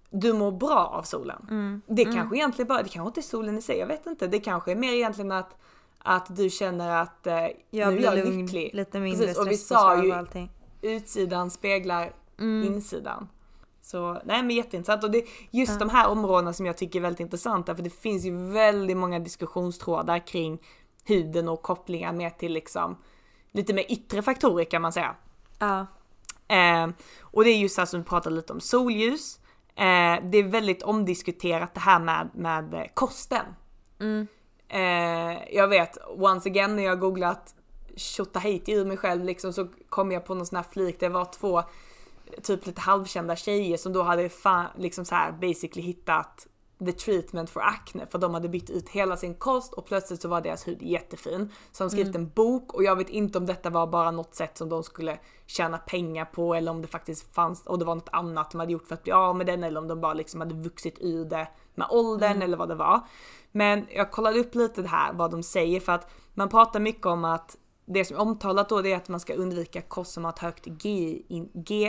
[0.10, 1.46] du mår bra av solen.
[1.50, 1.82] Mm.
[1.88, 2.16] Det Mm.
[2.16, 4.28] kanske egentligen bara, det kanske inte är solen i sig, jag vet inte.
[4.28, 5.58] Det kanske är mer egentligen att,
[6.04, 8.70] att du känner att eh, Jag nu är blir jag lugn, lycklig.
[8.74, 10.52] lite mindre Precis, och vi sa ju allting.
[10.82, 12.68] utsidan speglar Mm.
[12.74, 13.30] insidan.
[13.82, 15.78] Så nej men jätteintressant och det är just Ja.
[15.80, 19.20] de här områdena som jag tycker är väldigt intressanta för det finns ju väldigt många
[19.20, 20.60] diskussionstrådar kring
[21.06, 22.98] huden och kopplingar med till liksom
[23.52, 25.16] lite mer yttre faktorer kan man säga.
[25.60, 25.80] Ja.
[26.48, 26.88] Eh,
[27.22, 29.40] och det är just det här som vi pratade lite om, solljus.
[29.76, 33.46] Eh, det är väldigt omdiskuterat det här med, med kosten.
[34.00, 34.28] Mm.
[34.70, 37.56] Eh, jag vet, once again när jag googlat
[37.96, 41.26] tjotahejti ur mig själv liksom så kom jag på någon sån här flik, det var
[41.26, 41.64] två
[42.44, 46.48] typ lite halvkända tjejer som då hade fan, liksom så här basically hittat
[46.86, 50.28] the treatment for acne för de hade bytt ut hela sin kost och plötsligt så
[50.28, 51.52] var deras hud jättefin.
[51.72, 52.22] Så de skrivit Mm.
[52.22, 55.20] en bok och jag vet inte om detta var bara något sätt som de skulle
[55.46, 58.72] tjäna pengar på eller om det faktiskt fanns och det var något annat de hade
[58.72, 61.26] gjort för att bli av med den eller om de bara liksom hade vuxit ur
[61.26, 61.48] det
[61.80, 62.42] med åldern Mm.
[62.42, 63.00] eller vad det var.
[63.52, 67.06] Men jag kollade upp lite det här vad de säger för att man pratar mycket
[67.06, 70.24] om att det som är omtalat då det är att man ska undvika kost som
[70.24, 70.68] har ett högt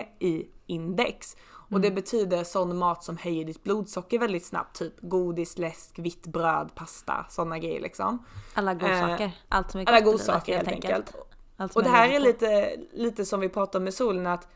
[0.09, 1.37] GI-index.
[1.73, 1.95] Och det Mm.
[1.95, 7.27] betyder sån mat som höjer ditt blodsocker väldigt snabbt, typ godis, läsk, vitt bröd, pasta,
[7.29, 8.25] sådana grejer liksom.
[8.55, 9.25] Alla godsaker.
[9.25, 10.95] Eh, Allt som är alla gott livet, godsaker helt enkelt.
[10.95, 11.77] enkelt.
[11.77, 14.49] Och det är här är lite, lite som vi pratade om med solen att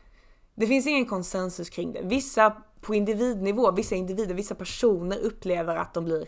[0.55, 2.01] det finns ingen konsensus kring det.
[2.03, 6.27] Vissa på individnivå, vissa individer, vissa personer upplever att de blir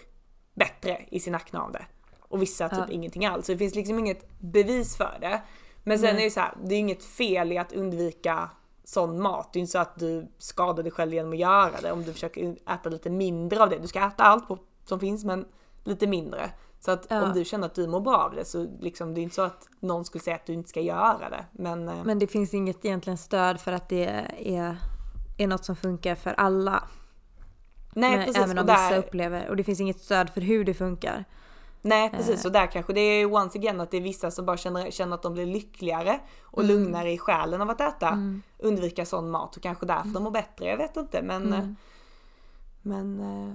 [0.53, 1.85] bättre i sin akne av det.
[2.19, 2.87] Och vissa typ Ja.
[2.89, 3.45] ingenting alls.
[3.45, 5.41] Så det finns liksom inget bevis för det.
[5.83, 6.21] Men sen Nej.
[6.21, 8.49] är det så här, det är inget fel i att undvika
[8.83, 9.53] sån mat.
[9.53, 12.13] Det är inte så att du skadar dig själv genom att göra det om du
[12.13, 13.77] försöker äta lite mindre av det.
[13.77, 15.45] Du ska äta allt på, som finns men
[15.83, 16.49] lite mindre.
[16.79, 17.23] Så att Ja.
[17.23, 19.41] om du känner att du mår bra av det så liksom, det är inte så
[19.41, 21.45] att någon skulle säga att du inte ska göra det.
[21.51, 24.05] Men, eh, Men det finns inget egentligen stöd för att det
[24.45, 24.77] är,
[25.37, 26.83] är något som funkar för alla.
[27.93, 29.49] Nej, Men precis, Även om där- vissa upplever.
[29.49, 31.25] Och det finns inget stöd för hur det funkar.
[31.81, 32.47] Nej precis, Eh.
[32.47, 35.15] och där kanske det är once again att det är vissa som bara känner, känner
[35.15, 36.75] att de blir lyckligare och Mm.
[36.75, 38.07] lugnare i själen av att äta.
[38.07, 38.41] Mm.
[38.57, 41.75] Undvika sån mat och kanske därför de mår bättre, jag vet inte men Mm.
[42.81, 43.53] Men eh,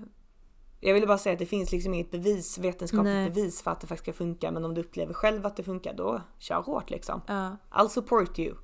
[0.85, 3.31] jag ville bara säga att det finns liksom inget bevis, vetenskapligt Nej.
[3.31, 5.95] bevis för att det faktiskt ska funka men om du upplever själv att det funkar
[5.95, 7.23] då kör hårt liksom.
[7.27, 7.57] Ja.
[7.71, 8.55] I'll support you.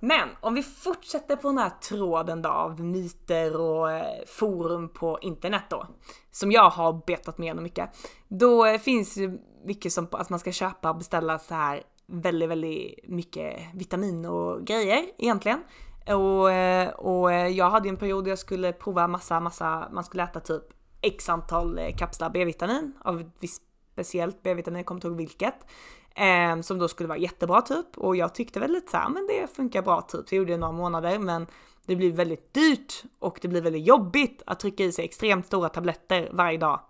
[0.00, 5.18] Men om vi fortsätter på den här tråden då av myter och eh, forum på
[5.22, 5.86] internet då.
[6.30, 7.90] Som jag har betat med igenom mycket.
[8.28, 12.48] Då eh, finns ju mycket som att man ska köpa och beställa så här väldigt,
[12.48, 15.60] väldigt mycket vitamin och grejer egentligen.
[16.06, 20.22] Och, eh, och jag hade en period där jag skulle prova massa, massa, man skulle
[20.22, 25.08] äta typ x antal eh, kapslar B-vitamin av ett visst speciellt B-vitamin, jag kommer inte
[25.08, 25.66] ihåg vilket.
[26.14, 29.26] Eh, som då skulle vara jättebra typ och jag tyckte väl lite såhär, ah, men
[29.26, 30.28] det funkar bra typ.
[30.28, 31.46] Så jag gjorde det några månader men
[31.86, 35.68] det blir väldigt dyrt och det blir väldigt jobbigt att trycka i sig extremt stora
[35.68, 36.80] tabletter varje dag.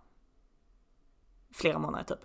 [1.55, 2.21] Flera månader typ.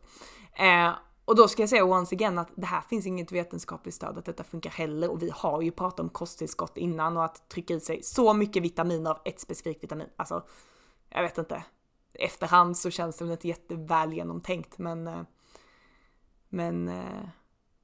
[0.54, 0.92] Eh,
[1.26, 4.26] och då ska jag säga once again att det här finns inget vetenskapligt stöd att
[4.26, 7.80] detta funkar heller och vi har ju pratat om kosttillskott innan och att trycka i
[7.80, 10.08] sig så mycket vitaminer av ett specifikt vitamin.
[10.18, 10.44] Alltså,
[11.10, 11.64] jag vet inte.
[12.14, 15.22] Efterhand så känns det väl inte jätteväl genomtänkt men eh,
[16.50, 17.24] men eh,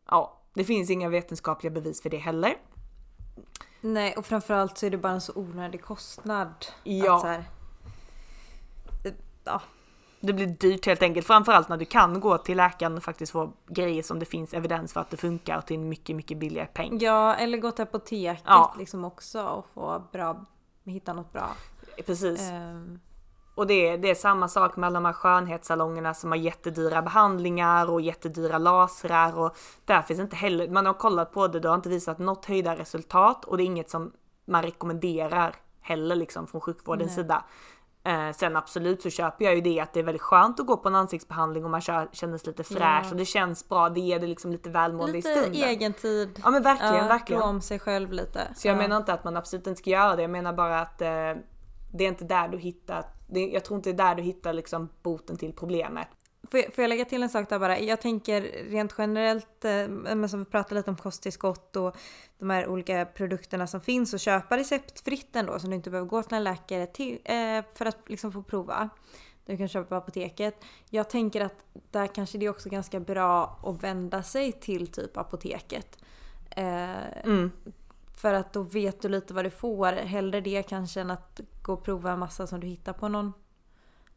[0.09, 2.57] ja, det finns inga vetenskapliga bevis för det heller.
[3.82, 6.65] Nej, och framförallt så är det bara en så onödig kostnad.
[6.84, 7.21] Ja.
[7.25, 7.43] Här,
[9.43, 9.61] ja.
[10.21, 13.53] Det blir dyrt helt enkelt, framförallt när du kan gå till läkaren och faktiskt få
[13.67, 16.97] grejer som det finns evidens för att det funkar till en mycket, mycket billigare peng.
[17.01, 18.75] ja, eller gå till apoteket Ja.
[18.80, 20.45] liksom också och få bra,
[20.84, 21.49] hitta något bra.
[22.05, 22.39] Precis.
[22.41, 22.99] Ehm,
[23.60, 27.01] Och det är, det är samma sak med alla de här skönhetssalongerna som har jättedyra
[27.01, 31.68] behandlingar och jättedyra lasrar och där finns inte heller, man har kollat på det, det
[31.68, 34.12] har inte visat något höjda resultat och det är inget som
[34.45, 37.24] man rekommenderar heller liksom från sjukvårdens Nej.
[37.24, 37.45] sida.
[38.03, 40.78] Eh, sen absolut så köper jag ju det att det är väldigt skönt att gå
[40.78, 43.12] på en ansiktsbehandling och man kör, känner sig lite fräsch Ja.
[43.12, 45.64] och det känns bra, det ger det liksom lite välmående i lite stunden.
[45.64, 46.41] egen tid.
[46.43, 47.41] Ja men verkligen, ja, verkligen.
[47.41, 48.47] om sig själv lite.
[48.55, 48.82] Så jag ja.
[48.82, 51.10] menar inte att man absolut inte ska göra det, jag menar bara att eh,
[51.92, 54.54] det är inte där du hittar, det, jag tror inte det är där du hittar
[54.54, 56.08] liksom boten till problemet.
[56.52, 57.80] Får jag, får jag lägga till en sak där bara?
[57.80, 61.96] Jag tänker rent generellt, eh, men som vi pratade lite om kosttillskott och
[62.40, 66.24] de här olika produkterna som finns och köpa receptfritt ändå så du inte behöver gå
[66.24, 68.90] till en läkare till, eh, för att liksom få prova.
[69.46, 70.56] Du kan köpa på apoteket.
[70.90, 75.18] Jag tänker att där kanske det är också ganska bra att vända sig till typ
[75.18, 75.98] apoteket.
[76.50, 77.52] Eh, Mm.
[78.22, 79.92] För att då vet du lite vad du får.
[79.92, 83.34] Hellre det kanske än att gå och prova en massa som du hittar på någon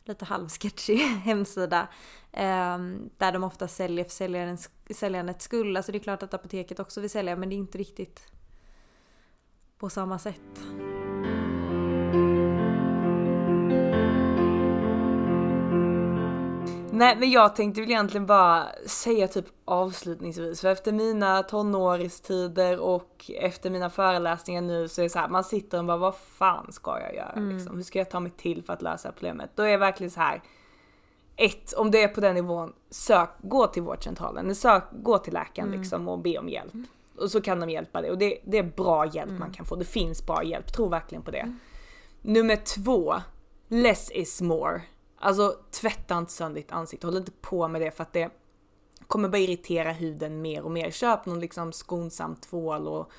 [0.05, 1.89] lite halvsketchig hemsida.
[2.33, 2.79] Eh,
[3.19, 5.77] där de ofta säljer för säljarens, säljandets skull.
[5.77, 8.33] Alltså det är klart att apoteket också vill sälja men det är inte riktigt
[9.79, 10.92] på samma sätt.
[17.03, 23.31] Nej men jag tänkte väl egentligen bara säga typ avslutningsvis för efter mina tonårstider och
[23.41, 26.73] efter mina föreläsningar nu så är det så här, man sitter och bara vad fan
[26.73, 27.57] ska jag göra Mm.
[27.57, 27.77] liksom?
[27.77, 29.51] Hur ska jag ta mig till för att lösa problemet?
[29.55, 30.43] Då är jag verkligen så här.
[31.37, 35.69] Ett, om det är på den nivån, sök, gå till vårdcentralen, sök, gå till läkaren
[35.69, 35.81] Mm.
[35.81, 36.73] liksom och be om hjälp.
[37.19, 39.77] Och så kan de hjälpa dig och det, det är bra hjälp man kan få,
[39.77, 41.55] det finns bra hjälp, tro verkligen på det.
[42.23, 43.15] Nummer två,
[43.69, 44.81] less is more.
[45.23, 48.31] Alltså tvätta inte sönder ditt ansikte, håll inte på med det för att det
[49.07, 50.91] kommer bara irritera huden mer och mer.
[50.91, 53.11] Köp någon liksom skonsam tvål och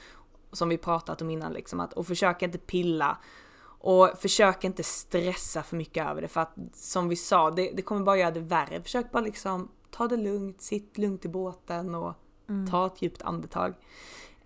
[0.51, 3.17] som vi pratat om innan liksom att, och försök inte pilla.
[3.79, 7.81] Och försök inte stressa för mycket över det för att som vi sa, det, det
[7.81, 8.81] kommer bara göra det värre.
[8.81, 12.13] Försök bara liksom ta det lugnt, sitt lugnt i båten och
[12.49, 12.71] Mm.
[12.71, 13.73] ta ett djupt andetag.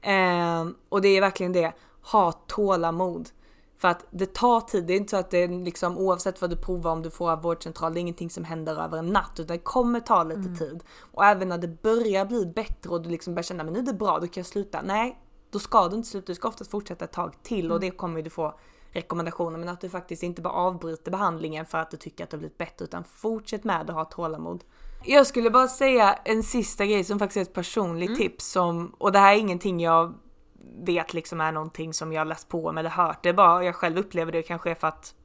[0.02, 3.30] Ehm, och det är verkligen det, ha tålamod.
[3.78, 6.50] För att det tar tid, det är inte så att det är liksom oavsett vad
[6.50, 9.32] du provar om du får av vårdcentral, det är ingenting som händer över en natt
[9.40, 10.58] utan det kommer ta lite Mm.
[10.58, 10.84] tid.
[11.14, 13.84] Och även när det börjar bli bättre och du liksom börjar känna men nu är
[13.84, 14.82] det bra, då kan jag sluta.
[14.82, 15.20] Nej,
[15.52, 17.90] då ska du inte sluta, du ska oftast fortsätta ett tag till och Mm.
[17.90, 18.54] det kommer du få
[18.92, 22.38] rekommendationer men att du faktiskt inte bara avbryter behandlingen för att du tycker att det
[22.38, 24.64] har blivit bättre utan fortsätt med att ha tålamod.
[25.06, 28.20] Jag skulle bara säga en sista grej som faktiskt är ett personligt Mm.
[28.22, 30.14] tips som, och det här är ingenting jag
[30.80, 33.24] vet liksom är någonting som jag läst på om eller hört.
[33.24, 35.16] Det är bara jag själv upplever det kanske är för att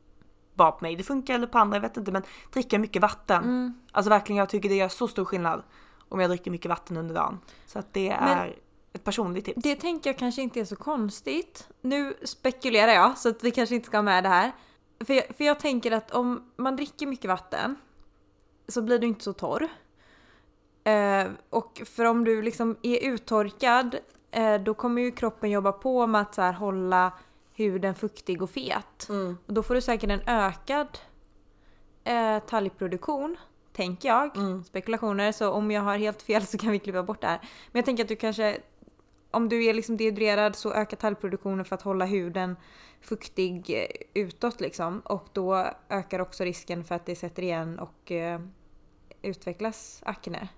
[0.54, 2.22] bara på mig det funkar eller på andra, jag vet inte men
[2.52, 3.44] dricka mycket vatten.
[3.44, 3.74] Mm.
[3.92, 5.62] Alltså verkligen jag tycker det gör så stor skillnad
[6.08, 7.38] om jag dricker mycket vatten under dagen.
[7.66, 8.56] Så att det Men- är
[8.92, 9.62] ett personligt tips.
[9.62, 11.68] Det tänker jag kanske inte är så konstigt.
[11.80, 14.52] Nu spekulerar jag så att vi kanske inte ska ha med det här.
[15.04, 17.76] För jag, för jag tänker att om man dricker mycket vatten
[18.68, 19.68] så blir du inte så torr.
[20.84, 23.96] Eh, och för om du liksom är uttorkad
[24.64, 27.12] då kommer ju kroppen jobba på med att så här hålla
[27.54, 29.08] huden fuktig och fet.
[29.08, 29.38] Mm.
[29.46, 30.98] Och då får du säkert en ökad
[32.04, 33.36] eh, talgproduktion,
[33.72, 34.36] tänker jag.
[34.36, 34.64] Mm.
[34.64, 37.38] Spekulationer, så om jag har helt fel så kan vi klippa bort det här.
[37.72, 38.58] Men jag tänker att du kanske,
[39.30, 42.56] om du är liksom dehydrerad så ökar talgproduktionen för att hålla huden
[43.00, 45.00] fuktig eh, utåt liksom.
[45.00, 48.40] Och då ökar också risken för att det sätter igen och eh,
[49.22, 50.48] utvecklas akne.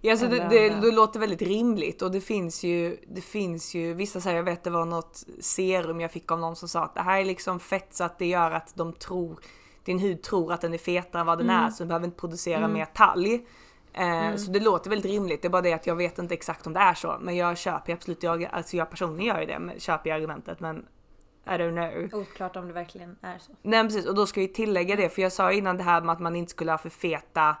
[0.00, 3.94] Ja, alltså det, det, det låter väldigt rimligt och det finns ju, det finns ju
[3.94, 6.94] vissa säger jag vet det var något serum jag fick av någon som sa att
[6.94, 9.38] det här är liksom fett så att det gör att de tror,
[9.84, 11.64] din hud tror att den är fetare än vad den Mm.
[11.64, 12.72] är så du behöver inte producera Mm.
[12.72, 13.34] mer talg.
[13.92, 14.38] Eh, Mm.
[14.38, 16.72] Så det låter väldigt rimligt, det är bara det att jag vet inte exakt om
[16.72, 17.16] det är så.
[17.20, 20.60] Men jag köper absolut, jag, alltså jag personligen gör ju det, men- köper ju argumentet
[20.60, 20.86] men
[21.46, 22.20] I don't know.
[22.22, 23.52] Oklart om det verkligen är så.
[23.62, 26.12] Nej precis och då ska vi tillägga det för jag sa innan det här med
[26.12, 27.56] att man inte skulle ha för feta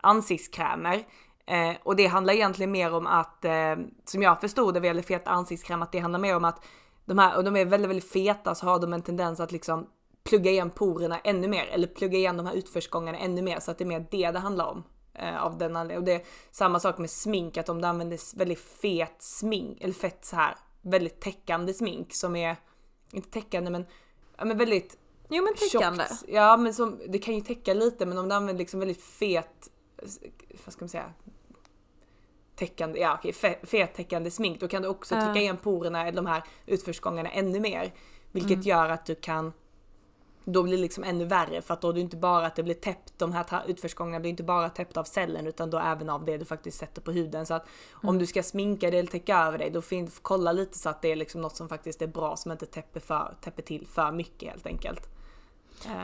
[0.00, 1.04] ansiktskrämer.
[1.48, 5.02] Eh, och det handlar egentligen mer om att, eh, som jag förstod det vad gäller
[5.02, 6.64] feta ansiktskräm, att det handlar mer om att
[7.04, 9.86] de här, och de är väldigt väldigt feta så har de en tendens att liksom
[10.24, 13.78] plugga igen porerna ännu mer eller plugga igen de här utförsgångarna ännu mer så att
[13.78, 14.84] det är mer det det handlar om.
[15.14, 16.02] Eh, av den anledningen.
[16.02, 19.94] Och det är samma sak med smink, att om du använder väldigt fet smink, eller
[19.94, 22.56] fett så här väldigt täckande smink som är,
[23.12, 23.86] inte täckande men,
[24.36, 26.04] ja, men väldigt Jo men täckande.
[26.08, 26.24] tjockt.
[26.28, 29.70] Ja men som, det kan ju täcka lite men om du använder liksom väldigt fet,
[30.64, 31.12] vad ska man säga?
[32.58, 33.32] Täckande, ja okej,
[33.62, 37.92] fettäckande smink då kan du också trycka igen porerna de här utförsgångarna ännu mer.
[38.32, 38.62] Vilket Mm.
[38.62, 39.52] gör att du kan
[40.44, 42.62] då blir det liksom ännu värre för att då är det inte bara att det
[42.62, 46.24] blir täppt, de här utförsgångarna blir inte bara täppt av cellen utan då även av
[46.24, 47.46] det du faktiskt sätter på huden.
[47.46, 48.18] Så att om Mm.
[48.18, 51.12] du ska sminka dig eller täcka över dig då finns, kolla lite så att det
[51.12, 54.50] är liksom något som faktiskt är bra som inte täpper, för, täpper till för mycket
[54.50, 55.08] helt enkelt.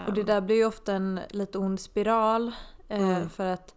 [0.06, 2.52] Och det där blir ju ofta en lite ond spiral.
[2.88, 3.28] Eh, Mm.
[3.30, 3.74] För att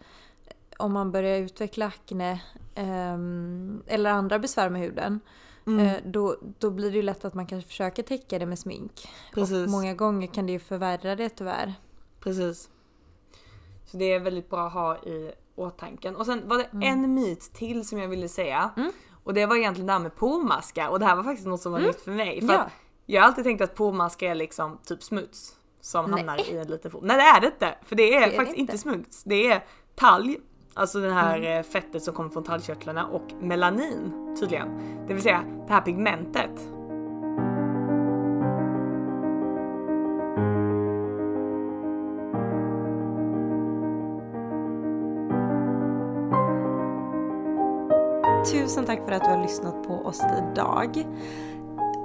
[0.78, 2.42] om man börjar utveckla akne
[2.76, 5.20] ehm, eller andra besvär med huden.
[5.68, 5.80] Mm.
[5.88, 9.08] Eh, då, då blir det ju lätt att man kanske försöker täcka det med smink.
[9.34, 9.64] Precis.
[9.66, 11.74] Och många gånger kan det ju förvärra det tyvärr.
[12.20, 12.70] Precis.
[13.86, 16.12] Så det är väldigt bra att ha i åtanke.
[16.12, 16.84] Och sen var det Mm.
[17.04, 18.72] en myt till som jag ville säga.
[19.24, 21.72] Och det var egentligen det här med pormaskar och det här var faktiskt något som
[21.72, 21.88] var Mm.
[21.92, 22.42] nytt för mig.
[22.42, 22.70] För Ja.
[23.06, 26.20] jag har alltid tänkt att pormaskar är liksom typ smuts som Nej.
[26.20, 27.02] hamnar i en liten por.
[27.02, 27.78] Nej det är det inte!
[27.86, 28.72] För det är, Det är det faktiskt inte.
[28.74, 29.24] inte smuts.
[29.24, 29.66] Det är
[29.96, 30.38] talg,
[30.78, 34.68] alltså det här eh, fettet som kommer från talgkörtlarna och melanin tydligen.
[35.08, 36.52] Det vill säga det här pigmentet.
[48.52, 50.22] Tusen tack för att du har lyssnat på oss
[50.52, 51.06] idag.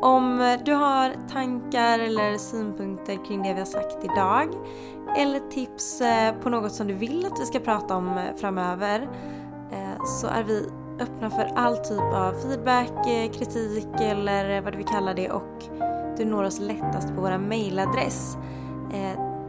[0.03, 4.49] Om eh, du har tankar eller synpunkter kring det vi har sagt idag
[5.17, 9.09] eller tips eh, på något som du vill att vi ska prata om eh, framöver
[10.05, 10.69] så är vi
[11.01, 15.65] öppna för all typ av feedback, kritik eller vad du vill kalla det och
[16.17, 18.37] du når oss lättast på vår mailadress.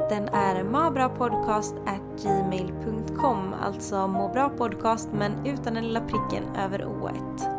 [0.10, 7.53] Den är mabrapodcast@gmail.com, alltså måbrapodcast men utan den lilla pricken över o-et.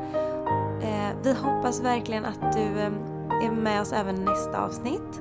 [0.84, 2.92] Eh, vi hoppas verkligen att du eh,
[3.46, 5.20] är med oss även nästa avsnitt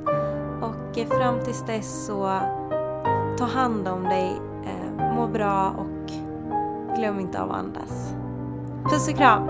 [0.62, 2.40] och eh, fram tills dess så
[3.38, 4.42] ta hand om dig,
[5.16, 6.12] må bra och
[6.98, 8.14] glöm inte av att andas.
[8.90, 9.50] Puss och kram!